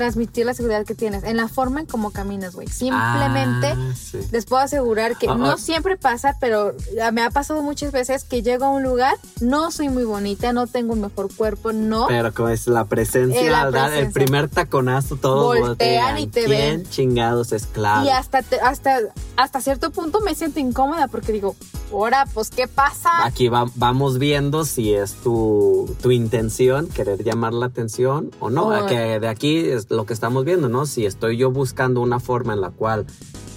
[0.00, 2.66] transmitir la seguridad que tienes en la forma en cómo caminas, güey.
[2.68, 4.18] Simplemente Ah, sí.
[4.32, 5.56] les puedo asegurar que Ah, no ah.
[5.58, 6.72] siempre pasa, pero
[7.12, 10.66] me ha pasado muchas veces que llego a un lugar, no soy muy bonita, no
[10.66, 12.06] tengo un mejor cuerpo, no.
[12.08, 14.12] Pero como es la presencia, Eh, la dar el presencia.
[14.12, 16.90] primer taconazo, todos Voltean y te ¿Quién ven.
[16.90, 18.06] chingados es clave?
[18.06, 18.98] Y hasta, te- hasta,
[19.36, 21.56] hasta cierto punto me siento incómoda porque digo,
[21.92, 23.10] ahora, pues, ¿qué pasa?
[23.26, 28.68] Aquí va- vamos viendo si es tu, tu intención querer llamar la atención o no.
[28.68, 30.87] O- Que de aquí es lo que estamos viendo, ¿no?
[30.87, 33.05] Si estoy yo buscando una forma en la cual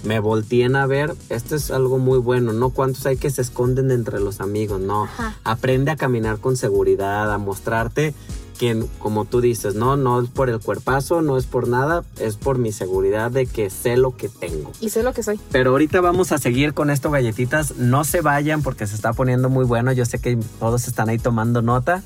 [0.02, 2.70] me volteen a ver, esto es algo muy bueno, ¿no?
[2.70, 4.80] ¿Cuántos hay que se esconden entre los amigos?
[4.80, 5.04] No.
[5.04, 5.36] Ajá.
[5.44, 8.14] Aprende a caminar con seguridad, a mostrarte
[8.58, 12.36] que como tú dices, no, no es por el cuerpazo, no es por nada, es
[12.36, 14.72] por mi seguridad de que sé lo que tengo.
[14.80, 15.40] Y sé lo que soy.
[15.50, 17.76] Pero ahorita vamos a seguir con esto, galletitas.
[17.76, 19.92] No se vayan porque se está poniendo muy bueno.
[19.92, 22.02] Yo sé que todos están ahí tomando nota.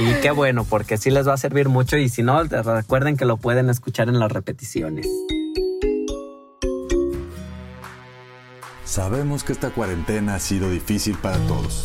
[0.00, 1.96] y qué bueno, porque sí les va a servir mucho.
[1.96, 5.06] Y si no, recuerden que lo pueden escuchar en las repeticiones.
[8.84, 11.84] Sabemos que esta cuarentena ha sido difícil para todos.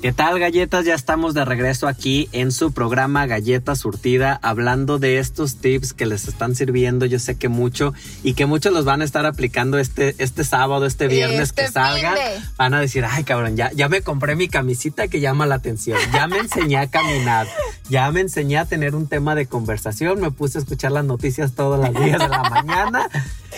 [0.00, 0.84] ¿Qué tal galletas?
[0.84, 6.06] Ya estamos de regreso aquí en su programa Galleta Surtida hablando de estos tips que
[6.06, 9.76] les están sirviendo yo sé que mucho y que muchos los van a estar aplicando
[9.76, 12.14] este, este sábado, este viernes Este que salgan.
[12.14, 12.46] finde.
[12.56, 15.98] Van a decir, ay cabrón, ya, ya me compré mi camisita que llama la atención,
[16.12, 17.48] ya me enseñé a caminar,
[17.90, 21.54] ya me enseñé a tener un tema de conversación, me puse a escuchar las noticias
[21.54, 23.08] todos los días de la mañana.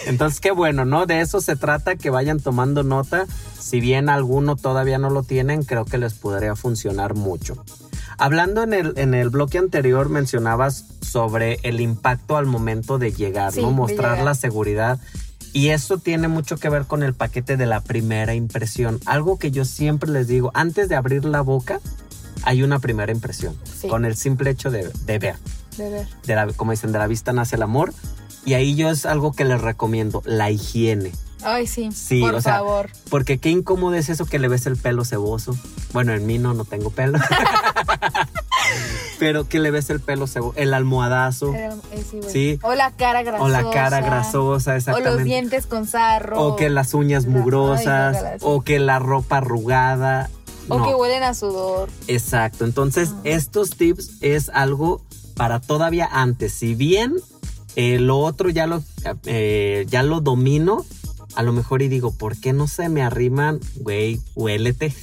[0.07, 1.05] Entonces, qué bueno, ¿no?
[1.05, 3.27] De eso se trata, que vayan tomando nota.
[3.71, 7.63] Si bien alguno todavía no lo tienen, creo que les podría funcionar mucho.
[8.19, 13.53] Hablando en el, en el bloque anterior, mencionabas sobre el impacto al momento de llegar,
[13.53, 13.71] Sí, ¿no?
[13.71, 14.25] Mostrar llegar.
[14.25, 14.99] la seguridad.
[15.53, 18.99] Y eso tiene mucho que ver con el paquete de la primera impresión.
[19.07, 21.81] Algo que yo siempre les digo, antes de abrir la boca,
[22.43, 23.55] hay una primera impresión.
[23.81, 23.87] Sí.
[23.89, 25.37] Con el simple hecho de, de ver
[25.77, 26.09] De ver.
[26.27, 27.93] de la, como dicen, de la vista nace el amor.
[28.45, 31.13] Y ahí yo es algo que les recomiendo, la higiene.
[31.43, 31.91] Ay, sí.
[31.93, 32.91] Sí, por o sea, favor.
[33.09, 35.57] Porque qué incómodo es eso que le ves el pelo ceboso.
[35.93, 37.19] Bueno, en mí no, no tengo pelo.
[39.19, 41.71] Pero que le ves el pelo ceboso, el almohadazo eh,
[42.29, 42.59] sí.
[42.63, 43.45] O la cara grasosa.
[43.45, 45.17] o la cara grasosa, O exactamente.
[45.17, 46.43] los dientes con sarro.
[46.43, 50.31] O que las uñas mugrosas, ay, o que la ropa arrugada.
[50.69, 50.87] O No.
[50.87, 51.91] que huelen a sudor.
[52.07, 52.65] Exacto.
[52.65, 55.03] Entonces, estos tips es algo
[55.37, 56.53] para todavía antes.
[56.55, 57.15] Si bien
[57.77, 58.83] eh, lo otro ya lo,
[59.27, 60.85] eh, ya lo domino,
[61.35, 63.61] a lo mejor y digo, ¿por qué no se me arriman?
[63.77, 64.95] Güey, huélete.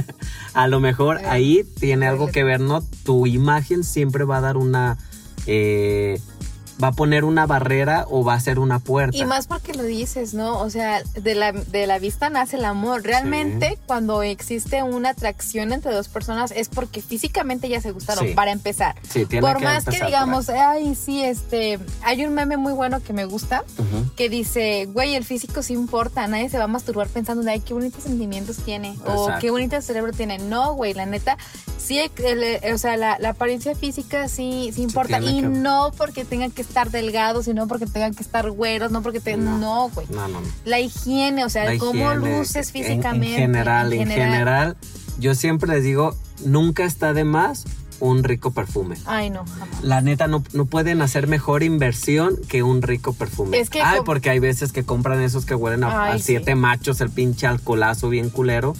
[0.54, 2.82] a lo mejor Eh, ahí tiene algo que ver, ¿no?
[3.04, 4.98] Tu imagen siempre va a dar una...
[5.46, 6.20] eh,
[6.82, 9.16] va a poner una barrera o va a ser una puerta.
[9.16, 10.58] Y más porque lo dices, ¿no?
[10.60, 13.02] O sea, de la, de la vista nace el amor.
[13.02, 18.34] Realmente, cuando existe una atracción entre dos personas es porque físicamente ya se gustaron, Sí.
[18.34, 18.96] para empezar.
[19.08, 22.72] Sí, tiene Por que más que empezar digamos, ay, sí, este, hay un meme muy
[22.72, 23.62] bueno que me gusta
[24.16, 27.74] que dice, güey, el físico sí importa, nadie se va a masturbar pensando ay, qué
[27.74, 30.38] bonitos sentimientos tiene o qué bonito cerebro tiene.
[30.38, 31.36] No, güey, la neta,
[31.78, 36.24] sí, el- o sea, la, la apariencia física sí, sí importa y que- no porque
[36.24, 39.36] tengan que estar delgados, sino porque tengan que estar güeros, no porque te...
[39.36, 39.58] No.
[39.58, 40.06] No, güey.
[40.10, 40.46] No, no, no.
[40.64, 43.34] La higiene, o sea, La cómo higiene, luces en- físicamente.
[43.36, 44.76] En, general, en general,
[45.18, 47.64] yo siempre les digo, nunca está de más
[48.00, 48.96] un rico perfume.
[49.06, 49.82] Ay, no, jamás.
[49.82, 53.58] La neta, no, no pueden hacer mejor inversión que un rico perfume.
[53.60, 56.24] Es que Ay, porque hay veces que compran esos que huelen a, Ay, a sí.
[56.24, 58.74] siete machos, el pinche alcoholazo bien culero.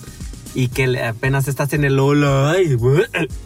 [0.54, 2.76] Y que apenas estás en el hola, ay,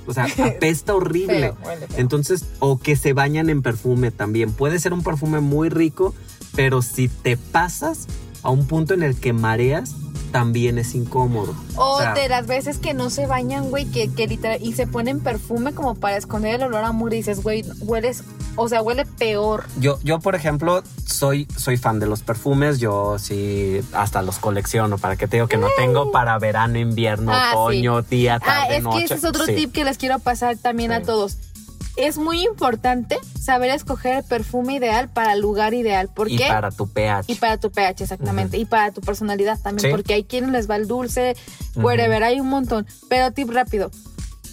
[0.07, 1.41] o sea, apesta horrible.
[1.41, 1.99] Feo, huele feo.
[1.99, 4.53] Entonces, o que se bañan en perfume también.
[4.53, 6.15] Puede ser un perfume muy rico,
[6.55, 8.07] pero si te pasas
[8.43, 9.95] a un punto en el que mareas,
[10.31, 11.55] también es incómodo.
[11.77, 14.87] O sea, de las veces que no se bañan, güey, que, que literal, y se
[14.87, 18.23] ponen perfume como para esconder el olor a mugre y dices, güey, hueles,
[18.59, 19.65] o sea, huele peor.
[19.79, 22.79] Yo, yo, por ejemplo, soy, soy fan de los perfumes.
[22.79, 24.99] Yo sí, hasta los colecciono.
[24.99, 28.77] Para que te digo que no tengo para verano, invierno, Ah, otoño, día, Ah, tarde,
[28.79, 28.99] es noche.
[28.99, 29.55] que ese es otro Sí.
[29.55, 31.05] tip que les quiero pasar también a Sí.
[31.07, 31.39] todos.
[31.97, 36.09] Es muy importante saber escoger el perfume ideal para el lugar ideal.
[36.09, 36.47] ¿Por Y qué?
[36.47, 37.25] para tu pH.
[37.33, 38.57] Y para tu pH, exactamente.
[38.57, 39.87] Y para tu personalidad también.
[39.87, 39.91] Sí.
[39.91, 41.37] Porque hay quienes les va el dulce,
[41.75, 42.87] wherever, hay un montón.
[43.09, 43.91] Pero tip rápido.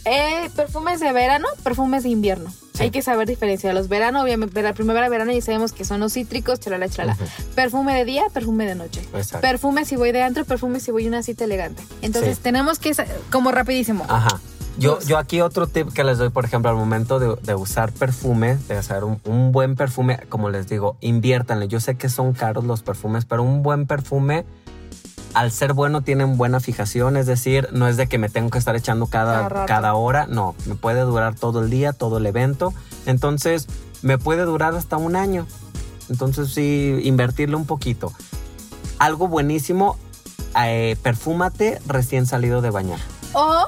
[0.05, 2.51] Eh, perfumes de verano, perfumes de invierno.
[2.73, 2.83] Sí.
[2.83, 3.73] Hay que saber diferenciar.
[3.73, 7.17] Los verano, obviamente, la primavera, verano ya sabemos que son los cítricos, chalala, chalala.
[7.55, 9.01] Perfume de día, perfume de noche.
[9.13, 9.41] Exacto.
[9.41, 11.81] Perfume si voy de antro, perfume si voy a una cita elegante.
[12.01, 12.43] Entonces Sí.
[12.43, 12.93] tenemos que,
[13.31, 14.05] como rapidísimo.
[14.09, 14.39] Ajá.
[14.77, 17.93] Yo, yo aquí otro tip que les doy, por ejemplo, al momento de, de usar
[17.93, 21.69] perfume, de hacer un, un buen perfume, como les digo, inviértanle.
[21.69, 24.43] Yo sé que son caros los perfumes, pero un buen perfume,
[25.35, 27.17] al ser bueno, tienen buena fijación.
[27.17, 30.25] Es decir, no es de que me tengo que estar echando Cada cada, hora.
[30.27, 32.73] No, me puede durar todo el día, todo el evento.
[33.05, 33.67] Entonces,
[34.01, 35.45] me puede durar hasta un año.
[36.09, 38.11] Entonces, sí, invertirle un poquito.
[38.97, 39.97] Algo buenísimo,
[40.63, 42.99] eh, perfúmate recién salido de bañar.
[43.33, 43.65] O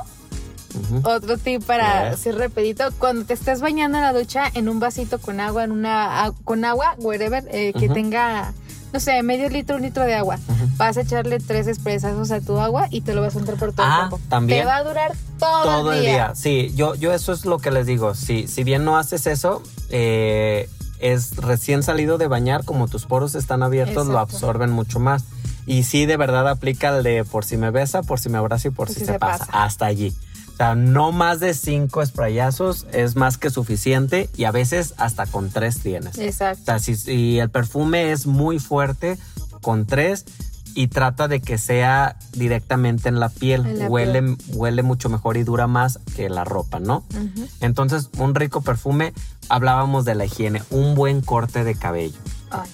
[1.04, 5.20] otro tip para ser rapidito, cuando te estés bañando en la ducha en un vasito
[5.20, 8.54] con agua, en una a- con agua, wherever, eh, que tenga
[8.94, 10.38] no sé, medio litro, un litro de agua.
[10.78, 13.74] Vas a echarle tres espresazos a tu agua y te lo vas a entrar por
[13.74, 14.26] todo Ah, el cuerpo.
[14.30, 14.60] también.
[14.62, 16.12] Te va a durar todo, todo el día.
[16.12, 16.32] día.
[16.36, 18.16] Sí, yo, yo eso es lo que les digo.
[18.16, 20.70] Si, si bien no haces eso, eh,
[21.00, 25.24] es recién salido de bañar, como tus poros están abiertos, lo absorben mucho más.
[25.66, 28.70] Y sí, de verdad aplica el de por si me besa, por si me abraza
[28.70, 29.48] y por, si, se, pasa.
[29.52, 30.16] Hasta allí.
[30.58, 35.28] O sea, no más de cinco sprayazos es más que suficiente y a veces hasta
[35.28, 36.18] con tres tienes.
[36.18, 36.64] O Exacto.
[36.66, 39.20] sea, si, si el perfume es muy fuerte,
[39.62, 40.26] con tres,
[40.74, 43.66] y trata de que sea directamente en la piel.
[43.68, 47.04] En la huele, huele mucho mejor y dura más que la ropa, ¿no?
[47.62, 49.14] Entonces, un rico perfume,
[49.50, 52.18] hablábamos de la higiene, un buen corte de cabello.
[52.52, 52.70] Ay,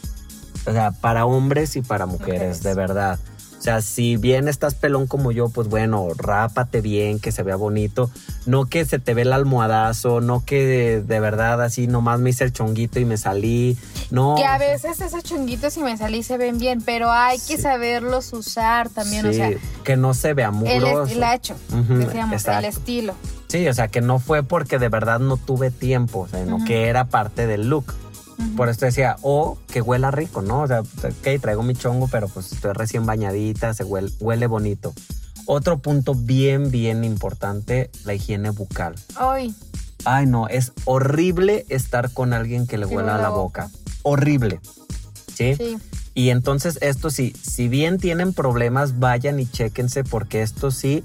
[0.65, 2.63] O sea, para hombres y para mujeres, Mujeres.
[2.63, 3.19] de verdad.
[3.63, 7.55] O sea, si bien estás pelón como yo, pues bueno, rápate bien, que se vea
[7.55, 8.11] bonito.
[8.45, 12.31] No que se te ve el almohadazo, no que de, de verdad así nomás me
[12.31, 13.77] hice el chonguito y me salí.
[14.11, 14.35] No.
[14.35, 18.33] Que a veces esos chunguitos, si me salí, se ven bien, pero hay que saberlos
[18.33, 19.25] usar también.
[19.27, 19.51] O sea,
[19.85, 21.03] que no se vea el mugroso.
[21.03, 22.59] estilacho, Ujú, decíamos, exacto.
[22.59, 23.15] el estilo.
[23.47, 27.05] Sí, o sea, que no fue porque de verdad no tuve tiempo, sino que era
[27.05, 27.93] parte del look.
[28.55, 30.61] Por esto decía, o que huela rico, ¿no?
[30.61, 34.93] O sea, ok, traigo mi chongo, pero pues estoy recién bañadita, se huele, huele bonito.
[35.45, 38.95] Otro punto bien, bien importante, la higiene bucal.
[39.15, 39.53] Ay,
[40.05, 43.69] Ay, no, es horrible estar con alguien que le Que huela huela la la boca.
[44.03, 44.59] Horrible.
[45.33, 45.55] ¿Sí?
[45.55, 45.77] sí.
[46.13, 51.03] Y entonces esto sí, si bien tienen problemas, vayan y chéquense porque esto sí,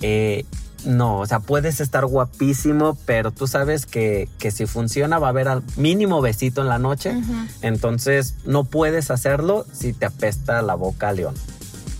[0.00, 0.44] eh,
[0.84, 5.30] no, o sea, puedes estar guapísimo, pero tú sabes que, que si funciona va a
[5.30, 7.14] haber al mínimo besito en la noche.
[7.62, 11.34] Entonces no puedes hacerlo si te apesta la boca león.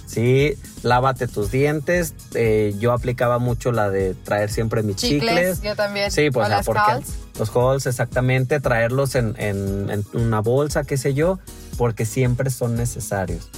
[0.07, 2.15] Sí, lávate tus dientes.
[2.35, 5.63] eh, yo aplicaba mucho la de traer siempre mis Chicles, chicles.
[5.63, 6.11] yo también.
[6.13, 7.09] Sí, pues o sea, las porque Halls.
[7.39, 11.39] los halls exactamente, traerlos en, en- en una bolsa, qué sé yo,
[11.79, 13.49] porque siempre son necesarios.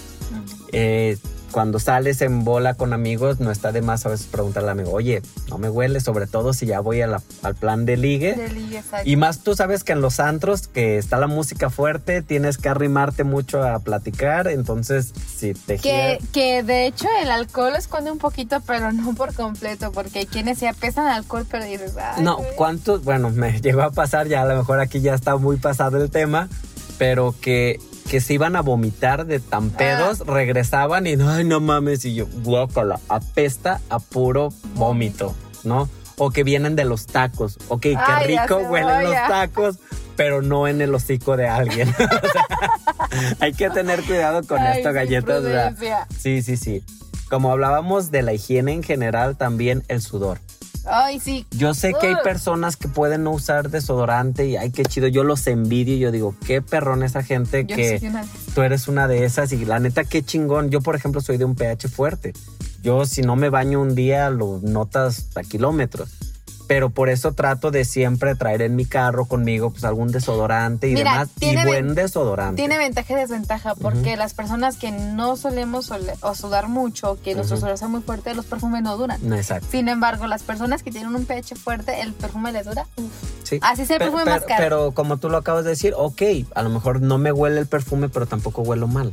[0.73, 1.19] Eh,
[1.52, 4.92] cuando sales en bola con amigos, no está de más a veces preguntarle al amigo,
[4.92, 8.35] oye, no me huele, sobre todo si ya voy a la- al plan de ligue.
[8.35, 8.82] De ligue.
[9.04, 12.68] Y más tú sabes que en los antros, que está la música fuerte, tienes que
[12.68, 18.11] arrimarte mucho a platicar, entonces si te Que, gira- que de hecho el alcohol esconde
[18.11, 22.38] un poquito, pero no por completo, porque hay quienes se apesan alcohol, pero dices, No.
[22.56, 23.04] ¿cuántos?
[23.04, 26.11] Bueno, me llegó a pasar, ya a lo mejor aquí ya está muy pasado el
[26.11, 26.48] tema,
[26.98, 27.78] pero que,
[28.11, 29.79] que se iban a vomitar de tan Ah.
[29.79, 35.88] pedos, regresaban y ay, no mames, y yo, guácala, apesta a puro vómito, ¿no?
[36.19, 37.59] O que vienen de los tacos.
[37.69, 39.77] Ok, qué Ay, rico huelen los tacos,
[40.16, 41.88] pero no en el hocico de alguien.
[41.99, 45.40] O sea, hay que tener cuidado con Ay, esto, galletas.
[45.42, 46.83] o sea, sí, sí, sí.
[47.31, 50.38] Como hablábamos de la higiene en general, también el sudor.
[50.87, 51.46] Ay, sí.
[51.51, 52.22] Yo sé que hay Ugh.
[52.22, 55.09] personas que pueden no usar desodorante y ay, qué chido.
[55.09, 58.88] Yo los envidio y yo digo, qué perrón esa gente Yo que una tú eres
[58.88, 60.70] una de esas y la neta, qué chingón.
[60.70, 62.33] Yo, por ejemplo, soy de un pH fuerte.
[62.83, 66.15] Yo, si no me baño un día, lo notas a kilómetros.
[66.66, 70.94] Pero por eso trato de siempre traer en mi carro conmigo pues algún desodorante y
[70.94, 71.29] Mira, demás.
[71.40, 72.57] Y buen desodorante.
[72.57, 77.35] Tiene ventaja y desventaja porque las personas que no solemos ole- o sudar mucho, que
[77.35, 77.66] nuestro Ujú.
[77.66, 79.20] sudor sea muy fuerte, los perfumes no duran.
[79.22, 79.68] No, exacto.
[79.70, 82.87] Sin embargo, las personas que tienen un pH fuerte, el perfume les dura.
[82.96, 83.05] uf.
[83.44, 83.61] Sí.
[83.62, 84.62] Así Pe- perfume pero, más caro.
[84.62, 86.20] pero como tú lo acabas de decir, ok,
[86.57, 89.12] a lo mejor no me huele el perfume, pero tampoco huelo mal.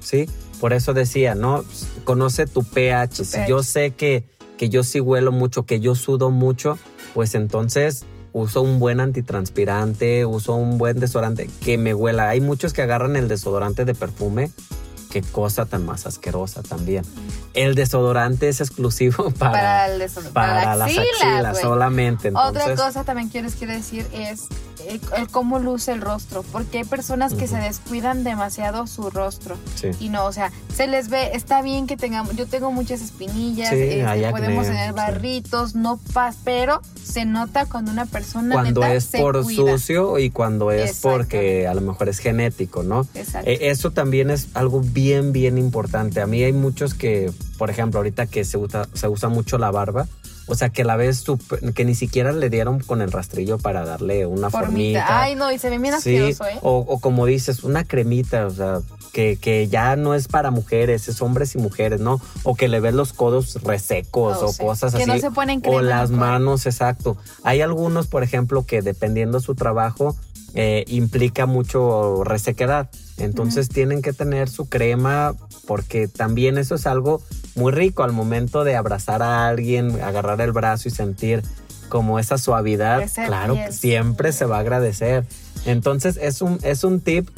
[0.00, 0.28] ¿sí?
[0.60, 1.64] Por eso decía, ¿no?
[2.04, 3.24] Conoce tu pH.
[3.24, 3.48] Si pH.
[3.48, 4.24] yo sé que,
[4.60, 6.78] que yo sí huelo mucho, que yo sudo mucho,
[7.14, 12.28] pues entonces uso un buen antitranspirante, uso un buen desodorante que me huela.
[12.28, 14.50] Hay muchos que agarran el desodorante de perfume.
[15.10, 17.06] Qué cosa tan más asquerosa también.
[17.54, 19.88] El desodorante es exclusivo para,
[20.34, 22.28] para, el las axilas, solamente.
[22.28, 24.42] Entonces, Otra cosa también quiero decir es
[24.88, 29.56] el, el cómo luce el rostro, porque hay personas que se descuidan demasiado su rostro.
[29.74, 29.88] sí.
[30.00, 33.68] Y no, o sea, se les ve, está bien que tengamos, yo tengo muchas espinillas,
[33.70, 34.94] Sí, este, acné, podemos tener sí.
[34.96, 39.72] barritos, no pas, pero se nota cuando una persona Cuando neta es se por cuida.
[39.72, 43.06] sucio y cuando es porque a lo mejor es genético, ¿no?
[43.14, 43.50] Exacto.
[43.50, 46.20] Eh, eso también es algo bien, bien importante.
[46.20, 49.70] A mí hay muchos que, por ejemplo, ahorita que se usa, se usa mucho la
[49.70, 50.06] barba,
[50.50, 51.24] o sea, que la ves
[51.74, 54.66] que ni siquiera le dieron con el rastrillo para darle una Formita.
[54.66, 55.22] formita.
[55.22, 56.58] Ay, no, y se ve bien Sí, asqueroso, ¿eh?
[56.62, 58.80] o, o como dices, una cremita, o sea,
[59.12, 62.20] que, que ya no es para mujeres, es hombres y mujeres, ¿no?
[62.42, 64.62] O que le ves los codos resecos Oh, o sí.
[64.64, 65.10] cosas Que así.
[65.10, 67.16] no se ponen crema o las manos, exacto.
[67.44, 70.16] Hay algunos, por ejemplo, que dependiendo su trabajo,
[70.54, 72.90] eh, implica mucho resequedad.
[73.18, 75.34] Entonces tienen que tener su crema
[75.66, 77.22] porque también eso es algo
[77.54, 81.42] muy rico al momento de abrazar a alguien, agarrar el brazo y sentir
[81.88, 83.08] como esa suavidad.
[83.14, 85.26] Claro que siempre se va a agradecer.
[85.66, 87.28] Entonces es un, es un tip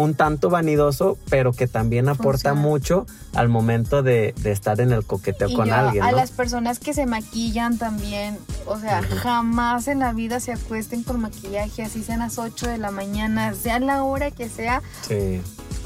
[0.00, 2.60] un tanto vanidoso, pero que también aporta Funciona.
[2.60, 6.02] mucho al momento de, de estar en el coqueteo Y con yo, alguien.
[6.04, 6.16] a ¿no?
[6.16, 11.20] las personas que se maquillan también, o sea, jamás en la vida se acuesten con
[11.20, 15.40] maquillaje, así sean las 8 de la mañana, sea la hora que sea, Sí.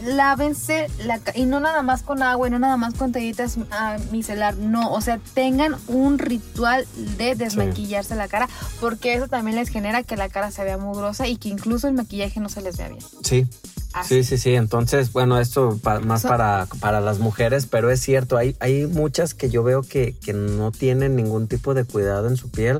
[0.04, 3.96] Lávense la y no nada más con agua y no nada más con toallitas ah,
[4.12, 6.86] micelar, no, o sea, tengan un ritual
[7.16, 8.48] de desmaquillarse la cara,
[8.80, 11.94] porque eso también les genera que la cara se vea mugrosa y que incluso el
[11.94, 13.02] maquillaje no se les vea bien.
[13.22, 13.46] Sí.
[13.92, 14.24] Así.
[14.24, 14.54] Sí, sí, sí.
[14.56, 18.86] Entonces, bueno, esto pa- más So- para, para las mujeres, pero es cierto, hay, hay
[18.86, 22.78] muchas que yo veo que, que no tienen ningún tipo de cuidado en su piel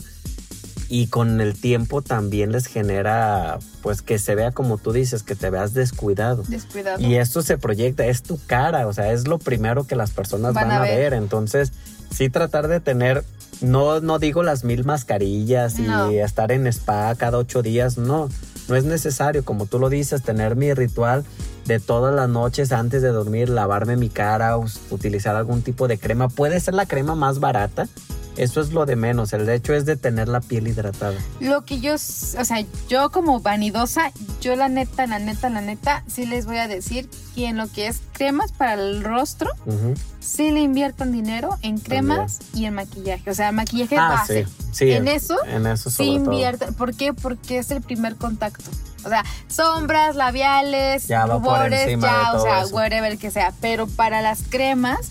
[0.95, 5.35] y con el tiempo también les genera, pues que se vea como tú dices, que
[5.35, 6.45] te veas descuidado.
[6.47, 7.01] Descuidado.
[7.01, 10.55] Y esto se proyecta, es tu cara, o sea, es lo primero que las personas
[10.55, 11.13] van, a ver.
[11.13, 11.73] Entonces,
[12.13, 13.25] sí tratar de tener,
[13.61, 18.29] no, no digo las mil mascarillas y estar en spa cada ocho días, no,
[18.69, 21.25] no es necesario, como tú lo dices, tener mi ritual
[21.65, 24.57] de todas las noches antes de dormir, lavarme mi cara,
[24.91, 26.29] utilizar algún tipo de crema.
[26.29, 27.89] Puede ser la crema más barata,
[28.37, 31.15] eso es lo de menos, el hecho es de tener la piel hidratada.
[31.41, 36.03] Lo que yo, o sea, yo como vanidosa, yo la neta, la neta, la neta,
[36.07, 39.95] sí les voy a decir que en lo que es cremas para el rostro, Ujú.
[40.21, 43.31] sí le inviertan dinero en cremas y en maquillaje.
[43.31, 44.45] O sea, maquillaje Ah, base.
[44.47, 44.91] sí, sí.
[44.93, 46.75] En eso, en eso Sí inviertan.
[46.75, 47.13] ¿Por qué?
[47.15, 48.71] Porque es el primer contacto.
[49.05, 52.75] O sea, sombras, labiales, Ya rubores, ya, o sea, eso.
[52.75, 53.53] whatever que sea.
[53.61, 55.11] Pero para las cremas,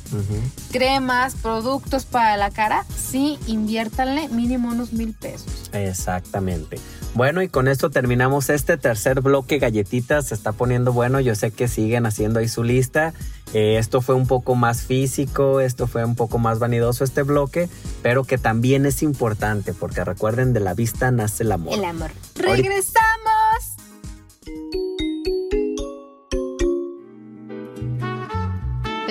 [0.71, 5.69] cremas, productos para la cara, sí inviértanle mínimo unos mil pesos.
[5.71, 6.79] Exactamente.
[7.15, 10.27] Bueno, y con esto terminamos este tercer bloque galletitas.
[10.27, 11.19] Se está poniendo bueno.
[11.19, 13.13] Yo sé que siguen haciendo ahí su lista.
[13.53, 17.69] Eh, esto fue un poco más físico, esto fue un poco más vanidoso este bloque,
[18.01, 21.77] pero que también es importante porque recuerden, de la vista nace el amor.
[21.77, 22.09] El amor.
[22.33, 23.12] ¡Regresamos!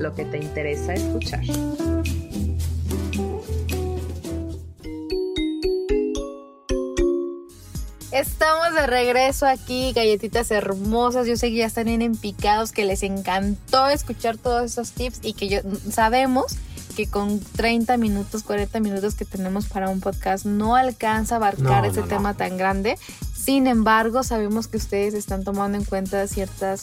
[0.00, 1.42] lo que te interesa escuchar.
[8.12, 11.26] Estamos de regreso aquí, galletitas hermosas.
[11.28, 15.34] Yo sé que ya están bien empicados, que les encantó escuchar todos esos tips y
[15.34, 15.58] que yo
[15.90, 16.56] sabemos
[16.96, 21.84] que con 30 minutos, 40 minutos que tenemos para un podcast no alcanza a abarcar
[21.84, 22.08] No, ese no, no.
[22.08, 22.98] tema tan grande.
[23.32, 26.80] Sin embargo, sabemos que ustedes están tomando en cuenta ciertos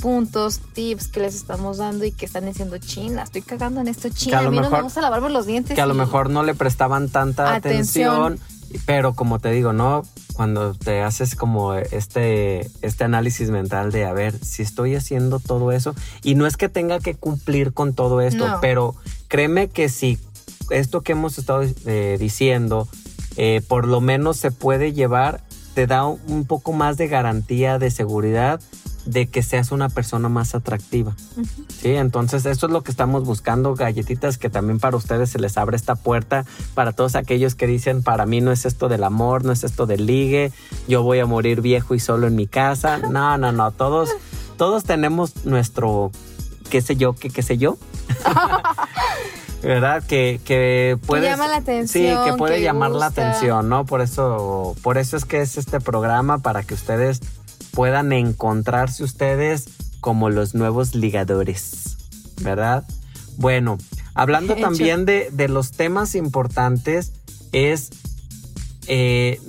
[0.00, 4.08] puntos, tips que les estamos dando y que están diciendo, china, estoy cagando en esto,
[4.10, 5.74] china, a a mí no mejor- me gusta lavarme los dientes.
[5.74, 8.34] que a lo mejor no le prestaban tanta Atención.
[8.34, 8.54] atención.
[8.86, 10.02] pero como te digo, ¿no?
[10.34, 15.70] Cuando te haces como este, este análisis mental de, a ver, si estoy haciendo todo
[15.70, 18.58] eso, y no es que tenga que cumplir con todo esto, No.
[18.60, 18.96] pero
[19.28, 20.18] créeme que si
[20.70, 22.88] esto que hemos estado eh, diciendo,
[23.36, 25.42] eh, por lo menos se puede llevar,
[25.74, 28.60] te da un poco más de garantía, de seguridad
[29.06, 31.14] de que seas una persona más atractiva.
[31.68, 35.56] Sí, entonces esto es lo que estamos buscando, galletitas, que también para ustedes se les
[35.58, 36.44] abre esta puerta,
[36.74, 39.86] para todos aquellos que dicen, para mí no es esto del amor, no es esto
[39.86, 40.52] del ligue,
[40.88, 43.00] yo voy a morir viejo y solo en mi casa.
[43.14, 44.10] No, no, no, todos,
[44.56, 46.10] todos tenemos nuestro,
[46.70, 47.76] qué sé yo, qué, qué sé yo.
[49.62, 50.02] ¿Verdad?
[50.02, 51.28] Que, que puede...
[51.28, 53.86] llama la atención, Sí, que puede que llamar la atención, ¿no?
[53.86, 57.20] Por eso, por eso es que es este programa, para que ustedes
[57.74, 59.66] puedan encontrarse ustedes
[60.00, 61.96] como los nuevos ligadores,
[62.42, 62.84] ¿verdad?
[63.36, 63.78] Bueno,
[64.14, 67.12] hablando también de, de los temas importantes,
[67.52, 67.90] es
[68.86, 69.40] eh,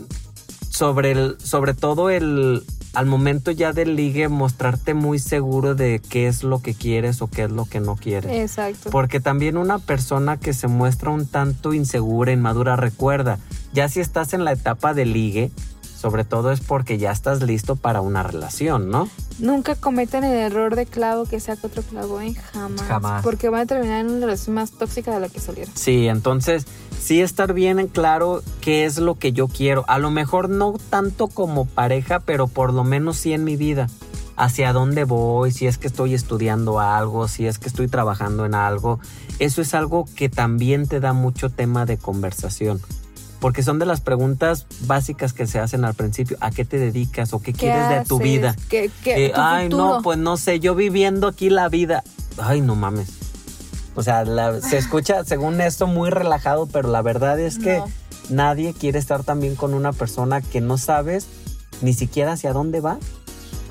[0.69, 2.63] sobre, el, sobre todo el,
[2.93, 7.27] al momento ya del ligue, mostrarte muy seguro de qué es lo que quieres o
[7.27, 8.31] qué es lo que no quieres.
[8.31, 8.89] Exacto.
[8.89, 13.39] Porque también una persona que se muestra un tanto insegura, inmadura, recuerda,
[13.73, 15.51] ya si estás en la etapa de ligue,
[16.05, 19.09] sobre todo es porque ya estás listo para una relación, ¿no?
[19.39, 22.35] Nunca cometan el error de clavo que saca otro clavo, ¿eh?
[22.53, 22.83] Jamás.
[22.83, 23.23] Jamás.
[23.23, 25.73] Porque van a terminar en una relación más tóxica de la que salieron.
[25.75, 26.67] Sí, entonces
[27.01, 29.83] sí estar bien en claro qué es lo que yo quiero.
[29.87, 33.87] A lo mejor no tanto como pareja, pero por lo menos sí en mi vida.
[34.35, 38.53] Hacia dónde voy, si es que estoy estudiando algo, si es que estoy trabajando en
[38.53, 38.99] algo.
[39.39, 42.79] Eso es algo que también te da mucho tema de conversación.
[43.45, 46.35] Porque son de las preguntas básicas que se hacen al principio.
[46.41, 48.55] ¿A qué te dedicas o qué, ¿Qué quieres de tu vida?
[48.69, 49.87] ¿Qué, qué, Eh, tu ay, futuro?
[49.97, 52.03] no, pues no sé, yo viviendo aquí la vida.
[52.39, 53.07] Ay, no mames.
[53.93, 57.85] O sea, la- se escucha según esto muy relajado, pero la verdad es que No.
[58.31, 61.27] nadie quiere estar también con una persona que no sabes
[61.83, 62.97] ni siquiera hacia dónde va.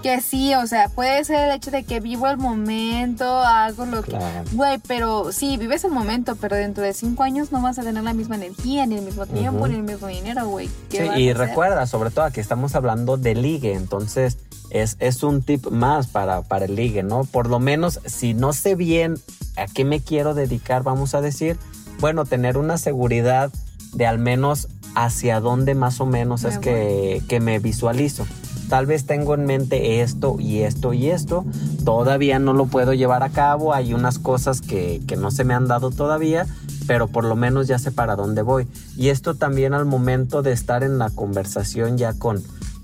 [0.04, 4.02] Que sí, o sea, puede ser el hecho de que vivo el momento, hago lo
[4.02, 4.14] que...
[4.52, 8.04] Güey, pero sí, vives el momento, pero dentro de cinco años no vas a tener
[8.04, 10.68] la misma energía, ni el mismo tiempo, ni el mismo dinero, güey.
[10.90, 14.36] ¿Qué Sí, y recuerda, sobre todo aquí estamos hablando de ligue, entonces
[14.68, 17.24] es, es un tip más para, para el ligue, ¿no?
[17.24, 19.14] Por lo menos si no sé bien
[19.56, 21.56] a qué me quiero dedicar, vamos a decir,
[22.00, 23.50] bueno, tener una seguridad
[23.94, 28.26] de al menos hacia dónde más o menos Me es que, que me visualizo.
[28.68, 31.44] Tal vez tengo en mente esto y esto y esto.
[31.84, 33.74] Todavía no lo puedo llevar a cabo.
[33.74, 36.46] Hay unas cosas que, que no se me han dado todavía,
[36.86, 38.66] pero por lo menos ya sé para dónde voy.
[38.96, 42.42] Y esto también al momento de estar en la conversación ya con,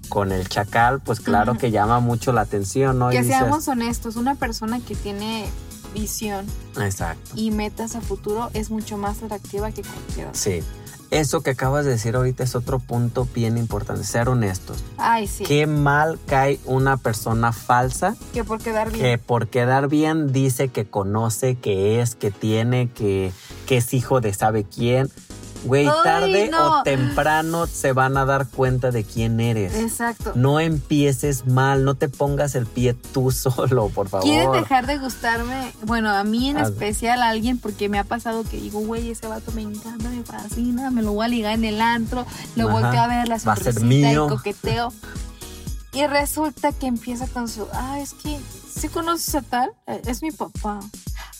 [0.08, 3.10] con el chacal, pues claro que llama mucho la atención, ¿no?
[3.10, 5.46] Y Que dices, seamos honestos, una persona que tiene
[5.94, 6.46] visión
[6.80, 7.32] Exacto.
[7.34, 10.40] y metas a futuro es mucho más atractiva que cualquier otra.
[10.40, 10.62] Sí.
[11.10, 14.84] Eso que acabas de decir ahorita es otro punto bien importante, ser honestos.
[14.96, 15.42] Ay, sí.
[15.42, 19.02] Qué mal cae una persona falsa Que por quedar bien.
[19.02, 23.32] que por quedar bien dice que conoce, que es, que tiene, que,
[23.66, 25.10] que es hijo de sabe quién.
[25.64, 26.80] Güey, tarde no.
[26.80, 29.74] o temprano se van a dar cuenta de quién eres.
[29.74, 30.32] Exacto.
[30.34, 34.24] No empieces mal, no te pongas el pie tú solo, por favor.
[34.26, 35.72] ¿Quieres dejar de gustarme?
[35.82, 39.10] Bueno, a mí en A especial a alguien, porque me ha pasado que digo, güey,
[39.10, 42.68] ese vato me encanta, me fascina, me lo voy a ligar en el antro, lo
[42.68, 42.80] Ajá.
[42.80, 44.92] volteo a ver, la sonrisita y coqueteo.
[45.92, 48.38] Y resulta que empieza con su, ah, es que,
[48.72, 49.70] ¿sí conoces a tal?
[49.88, 50.80] Eh, Es mi papá.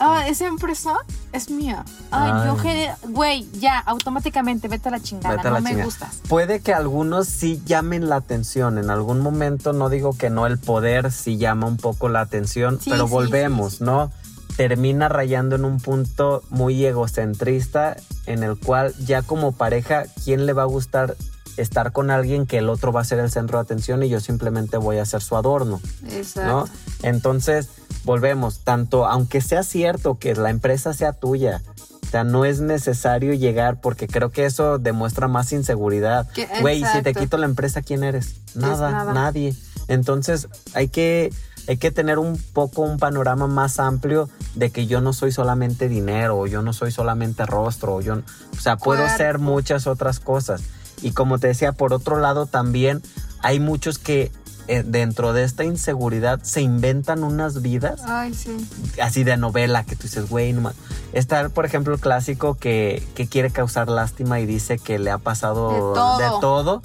[0.01, 0.95] Ah, esa empresa
[1.33, 1.85] es mía.
[2.11, 2.59] Ay, yo Ay.
[2.61, 5.85] genero, güey, ya, automáticamente, vete a la chingada, Vete a no la me chingada.
[5.85, 6.21] gustas.
[6.29, 8.79] Puede que algunos sí llamen la atención.
[8.79, 12.81] En algún momento, no digo que no, el poder sí llama un poco la atención,
[12.81, 13.85] Sí, pero sí, volvemos, sí.
[13.85, 14.11] ¿no?
[14.57, 17.97] Termina rayando en un punto muy egocentrista
[18.27, 21.17] en el cual ya como pareja, ¿quién le va a gustar
[21.61, 24.21] estar con alguien que el otro va a ser el centro de atención y yo
[24.21, 25.81] simplemente voy a ser su adorno?
[26.09, 26.51] Exacto.
[26.51, 26.65] ¿no?
[27.03, 27.69] Entonces,
[28.05, 31.63] volvemos, tanto, aunque sea cierto que la empresa sea tuya,
[32.03, 36.27] o sea, no es necesario llegar porque creo que eso demuestra más inseguridad.
[36.61, 38.35] Güey, si te quito la empresa, ¿quién eres?
[38.57, 39.13] Nada, nada.
[39.13, 39.55] nadie.
[39.87, 41.33] Entonces, hay que,
[41.69, 45.89] hay que tener un poco un panorama más amplio de que yo no soy solamente
[45.89, 49.17] dinero, o yo no soy solamente rostro, o yo, o sea, puedo Cuerpo.
[49.17, 50.63] ser muchas otras cosas.
[51.03, 53.03] Y como te decía, por otro lado también
[53.43, 54.31] hay muchos que
[54.69, 58.57] eh, dentro de esta inseguridad se inventan unas vidas Ay, sí.
[59.03, 60.75] así de novela que tú dices, güey, no ma-".
[61.13, 65.19] Está, por ejemplo, el clásico que, que quiere causar lástima y dice que le ha
[65.19, 65.71] pasado
[66.19, 66.41] De todo.
[66.41, 66.83] todo.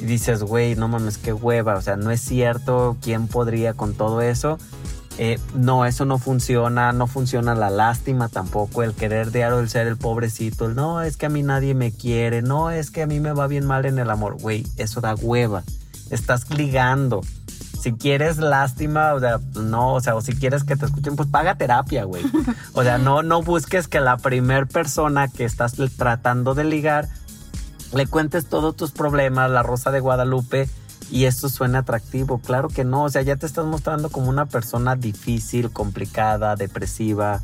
[0.00, 1.76] Y dices, güey, no mames, qué hueva.
[1.76, 2.96] O sea, no es cierto.
[3.02, 4.58] ¿Quién podría con todo eso?
[5.22, 6.92] Eh, no, eso no funciona.
[6.94, 8.82] No funciona la lástima tampoco.
[8.82, 10.64] El querer diario, el ser el pobrecito.
[10.64, 12.40] El, no, es que a mí nadie me quiere.
[12.40, 14.40] No, es que a mí me va bien mal en el amor.
[14.40, 15.62] Güey, eso da hueva.
[16.08, 17.20] Estás ligando.
[17.78, 21.28] Si quieres lástima, o sea, no, o sea, o si quieres que te escuchen, pues
[21.28, 22.24] paga terapia, güey.
[22.72, 27.08] O sea, no, no busques que la primer persona que estás tratando de ligar
[27.92, 30.70] le cuentes todos tus problemas, la rosa de Guadalupe,
[31.10, 32.38] y esto suena atractivo.
[32.38, 37.40] Claro que no, o sea, ya te estás mostrando como una persona difícil, complicada, depresiva.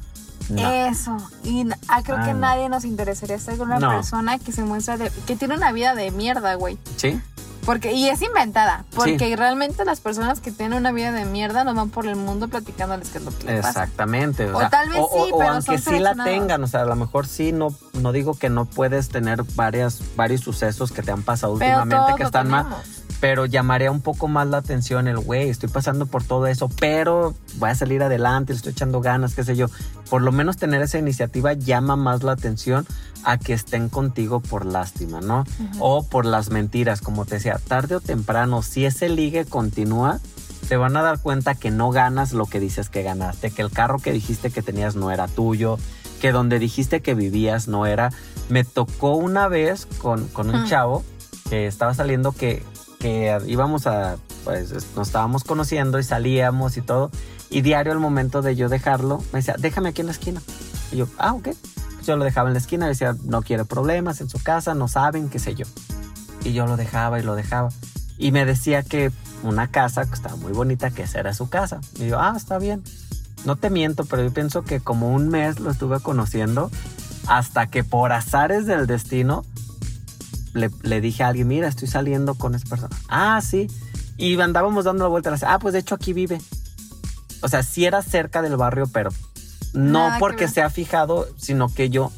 [0.49, 0.71] No.
[0.71, 1.17] Eso.
[1.43, 2.41] Y ah, creo Ah, que no.
[2.41, 3.91] nadie nos interesaría estar con una No.
[3.91, 6.79] persona que se muestra de, que tiene una vida de mierda, güey.
[6.97, 7.21] ¿Sí?
[7.64, 8.85] Porque, y es inventada.
[8.95, 12.47] Porque realmente las personas que tienen una vida de mierda no van por el mundo
[12.47, 13.83] platicándoles qué es lo que les pasa.
[13.83, 14.53] Exactamente.
[14.53, 16.95] O tal vez sí, o pero aunque son sí la tengan, o sea, a lo
[16.95, 21.23] mejor sí, no, no digo que no puedes tener varias, varios sucesos que te han
[21.25, 22.67] pasado Pero últimamente que están mal.
[23.21, 27.35] Pero llamaría un poco más la atención el güey, estoy pasando por todo eso, pero
[27.55, 29.69] voy a salir adelante, le estoy echando ganas, qué sé yo.
[30.11, 32.87] Por lo menos tener esa iniciativa llama más la atención
[33.25, 35.45] a que estén contigo por lástima, ¿no?
[35.79, 40.21] O por las mentiras, como te decía, tarde o temprano, si ese ligue continúa,
[40.69, 43.71] te van a dar cuenta que no ganas lo que dices que ganaste, que el
[43.71, 45.79] carro que dijiste que tenías no era tuyo,
[46.21, 48.11] que donde dijiste que vivías no era.
[48.49, 50.67] Me tocó una vez con, con un Hmm.
[50.67, 51.05] chavo
[51.49, 52.62] que estaba saliendo que,
[52.99, 57.11] que íbamos a, pues es- nos estábamos conociendo y salíamos y todo.
[57.51, 60.41] Y diario al momento de yo dejarlo, me decía, déjame aquí en la esquina.
[60.93, 61.49] Y yo, ah, ok.
[62.05, 65.29] Yo lo dejaba en la esquina, decía, no quiere problemas en su casa, no saben,
[65.29, 65.67] qué sé yo.
[66.45, 67.71] Y yo lo dejaba y lo dejaba.
[68.19, 69.11] Y me decía que
[69.43, 71.81] una casa que estaba muy bonita, que esa era su casa.
[71.99, 72.83] Y yo, ah, está bien.
[73.45, 76.71] No te miento, pero yo pienso que como un mes lo estuve conociendo
[77.27, 79.45] hasta que por azares del destino
[80.57, 82.97] le, le dije a alguien, mira, estoy saliendo con esa persona.
[83.09, 83.69] Ah, sí.
[84.17, 85.35] Y andábamos dando la vuelta.
[85.47, 86.41] Ah, pues de hecho aquí vive.
[87.43, 89.11] O sea, sí era cerca del barrio, pero
[89.75, 92.11] no Nada que porque se ha fijado, sino que yo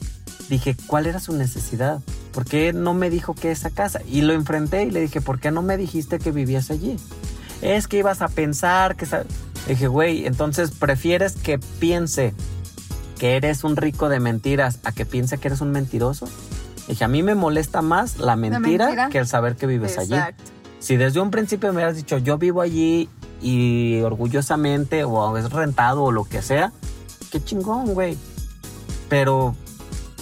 [0.48, 2.00] dije, ¿cuál era su necesidad?
[2.32, 4.00] ¿Por qué no me dijo que esa casa?
[4.06, 6.96] Y lo enfrenté y le dije, ¿por qué no me dijiste que vivías allí?
[7.62, 9.06] Es que ibas a pensar que...
[9.06, 9.24] sa-".
[9.66, 12.32] Le dije, güey, entonces prefieres que piense
[13.18, 16.28] que eres un rico de mentiras a que piense que eres un mentiroso.
[16.88, 19.08] Dije, a mí me molesta más la mentira, mentira?
[19.10, 20.14] que el saber que vives allí.
[20.14, 20.44] Exacto.
[20.80, 23.08] Si desde un principio me hubieras dicho, yo vivo allí
[23.42, 26.72] y orgullosamente, o es rentado o lo que sea,
[27.30, 28.16] qué chingón, güey.
[29.08, 29.54] Pero,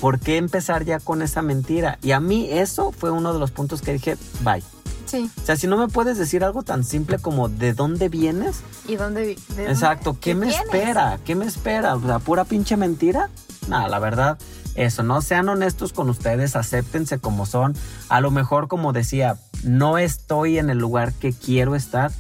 [0.00, 1.98] ¿por qué empezar ya con esa mentira?
[2.02, 4.62] Y a mí eso fue uno de los puntos que dije, bye.
[5.04, 5.30] Sí.
[5.40, 8.96] O sea, si no me puedes decir algo tan simple como de dónde vienes, ¿Y
[8.96, 10.64] dónde de exacto, ¿qué, me tienes?
[10.64, 11.20] espera?
[11.24, 11.94] ¿Qué me espera?
[11.94, 13.30] O sea, pura pinche mentira.
[13.68, 14.36] Nada, la verdad,
[14.76, 17.74] eso, no sean honestos con ustedes, acéptense como son.
[18.08, 22.12] A lo mejor, como decía, no estoy en el lugar que quiero estar,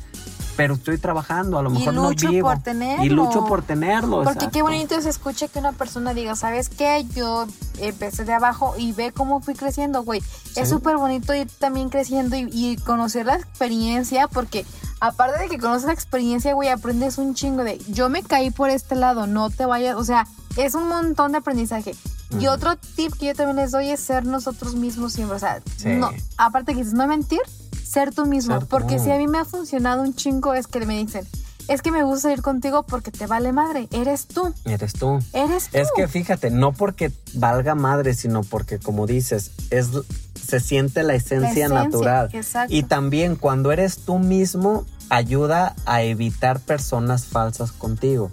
[0.56, 2.48] pero estoy trabajando, a lo Y mejor lucho no vivo.
[2.48, 3.04] por tenerlo.
[3.04, 4.22] Y lucho por tenerlo.
[4.24, 7.04] Porque qué bonito se escucha que una persona diga, ¿sabes qué?
[7.14, 7.46] Yo
[7.78, 10.22] empecé de abajo y ve cómo fui creciendo, güey.
[10.54, 14.64] Es súper bonito ir también creciendo y, y conocer la experiencia, porque
[15.00, 18.70] aparte de que conoces la experiencia, güey, aprendes un chingo de, yo me caí por
[18.70, 20.26] este lado, no te vayas, o sea,
[20.56, 21.94] es un montón de aprendizaje.
[22.40, 25.60] Y otro tip que yo también les doy es ser nosotros mismos siempre, o sea,
[25.76, 25.90] Sí.
[25.90, 27.40] no, aparte que dices, no mentir,
[27.84, 28.68] ser tú mismo, Ser tú.
[28.68, 31.26] porque si a mí me ha funcionado un chingo es que me dicen,
[31.68, 34.54] es que me gusta salir contigo porque te vale madre, eres tú.
[34.64, 35.18] Eres tú.
[35.32, 35.78] Eres tú.
[35.78, 39.88] Es que fíjate, no porque valga madre, sino porque, como dices, es,
[40.34, 42.28] se siente la esencia, esencia, natural.
[42.32, 42.72] exacto.
[42.72, 48.30] Y también cuando eres tú mismo, ayuda a evitar personas falsas contigo.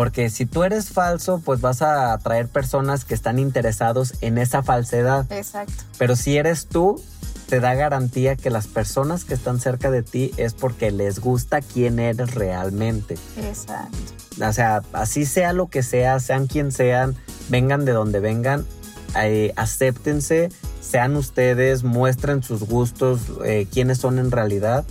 [0.00, 4.62] Porque si tú eres falso, pues vas a atraer personas que están interesados en esa
[4.62, 5.30] falsedad.
[5.30, 5.74] Exacto.
[5.98, 7.04] Pero si eres tú,
[7.50, 11.60] te da garantía que las personas que están cerca de ti es porque les gusta
[11.60, 13.18] quién eres realmente.
[13.36, 13.98] Exacto.
[14.42, 17.14] O sea, así sea lo que sea, sean quien sean,
[17.50, 18.64] vengan de donde vengan,
[19.20, 20.48] eh, acéptense,
[20.80, 24.86] sean ustedes, muestren sus gustos, eh, quiénes son en realidad,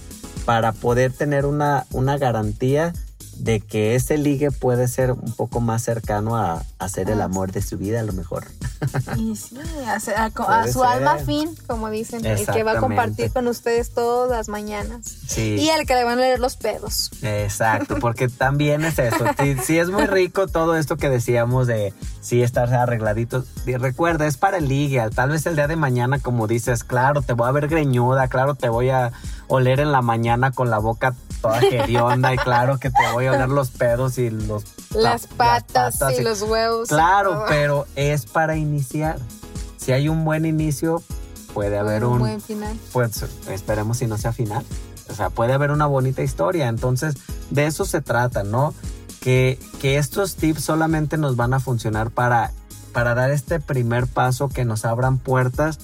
[0.45, 2.93] para poder tener una, una garantía
[3.39, 7.25] de que ese ligue puede ser un poco más cercano a, ser el Ah.
[7.25, 8.45] amor de su vida a lo mejor.
[9.17, 10.85] Y sí, a, a- su ser.
[10.87, 15.05] alma fin, como dicen, el que va a compartir con ustedes todas las mañanas.
[15.27, 15.55] Sí.
[15.59, 17.11] Y el que le van a leer los pedos.
[17.21, 19.25] Exacto, porque también es eso.
[19.39, 23.45] Sí, sí es muy rico todo esto que decíamos de sí estar arregladitos.
[23.65, 25.01] Y recuerda, es para el ligue.
[25.13, 28.55] Tal vez el día de mañana, como dices, claro, te voy a ver greñuda, claro,
[28.55, 29.11] te voy a
[29.47, 33.31] oler en la mañana con la boca toda hedionda y claro que te voy a
[33.31, 34.63] oler los pedos y los
[34.93, 36.89] Las patas, patas y los huevos.
[36.89, 39.19] Claro, pero es para iniciar.
[39.77, 41.01] Si hay un buen inicio,
[41.53, 42.77] puede haber un, buen final.
[42.91, 44.65] pues esperemos si no sea final.
[45.09, 46.67] O sea, puede haber una bonita historia.
[46.67, 47.15] Entonces,
[47.49, 48.73] de eso se trata, ¿no?
[49.21, 52.51] Que, que estos tips solamente nos van a funcionar para,
[52.93, 55.79] para dar este primer paso, que nos abran puertas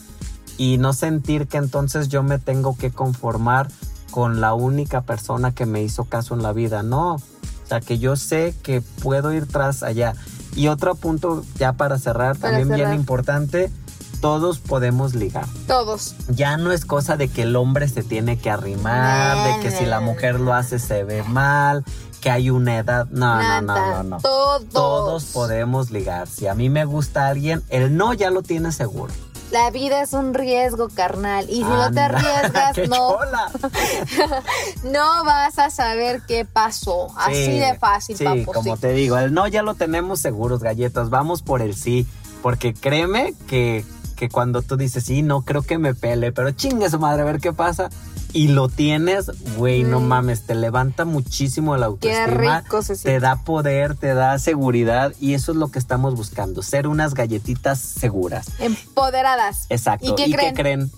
[0.57, 3.67] y no sentir que entonces yo me tengo que conformar
[4.15, 6.83] con la única persona que me hizo caso en la vida.
[6.83, 7.21] No, o
[7.67, 10.13] sea, que yo sé que puedo ir tras allá.
[10.55, 12.91] Y otro punto ya para cerrar, Para también cerrar.
[12.91, 13.69] bien importante,
[14.21, 16.15] todos podemos ligar Todos.
[16.29, 19.85] ya no es cosa de que el hombre se tiene que arrimar, de que si
[19.85, 21.83] la mujer lo hace se ve mal,
[22.21, 23.07] que hay una edad.
[23.11, 23.97] No, no, no, Nada.
[24.03, 24.19] no, no.
[24.21, 24.69] Todos.
[24.69, 26.27] Todos podemos ligar.
[26.29, 29.13] Si a mí me gusta alguien, el no ya lo tiene seguro.
[29.55, 31.45] La vida es un riesgo, carnal.
[31.49, 33.15] Y si no te arriesgas, ¡Qué no,
[34.83, 37.07] no vas a saber qué pasó.
[37.17, 38.51] Así Sí, de fácil, Sí, papo.
[38.51, 38.81] como sí.
[38.81, 41.09] te digo, el no ya lo tenemos seguros, galletas.
[41.09, 42.05] Vamos por el sí.
[42.41, 43.85] Porque créeme que,
[44.17, 47.25] que cuando tú dices, sí, no creo que me pele, pero chingue su madre, a
[47.25, 47.89] ver qué pasa.
[48.35, 50.07] Y lo tienes, güey, no Mm.
[50.07, 52.59] mames, te levanta muchísimo la Qué autoestima.
[52.61, 56.61] rico se te da poder, te da seguridad y eso es lo que estamos buscando,
[56.61, 58.47] ser unas galletitas seguras.
[58.59, 59.67] Empoderadas.
[59.69, 60.07] Exacto.
[60.11, 60.53] ¿Y qué creen?
[60.55, 60.91] creen?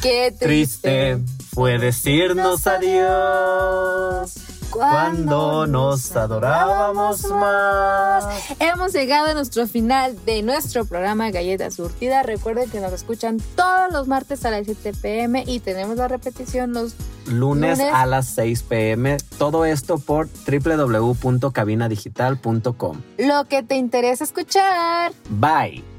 [0.00, 1.18] Qué Triste
[1.52, 4.32] fue decirnos adiós
[4.74, 8.26] cuando nos adorábamos más.
[8.58, 12.24] Hemos llegado a nuestro final de nuestro programa Galletas Surtida.
[12.24, 16.72] Recuerden que nos escuchan todos los martes a las 7 pm y tenemos la repetición
[16.72, 16.94] los
[17.26, 17.94] Lunes, Lunes.
[17.94, 19.18] a las 6 pm.
[19.38, 23.00] Todo esto por www.cabinadigital.com.
[23.18, 25.12] lo que te interesa escuchar.
[25.30, 25.93] Bye.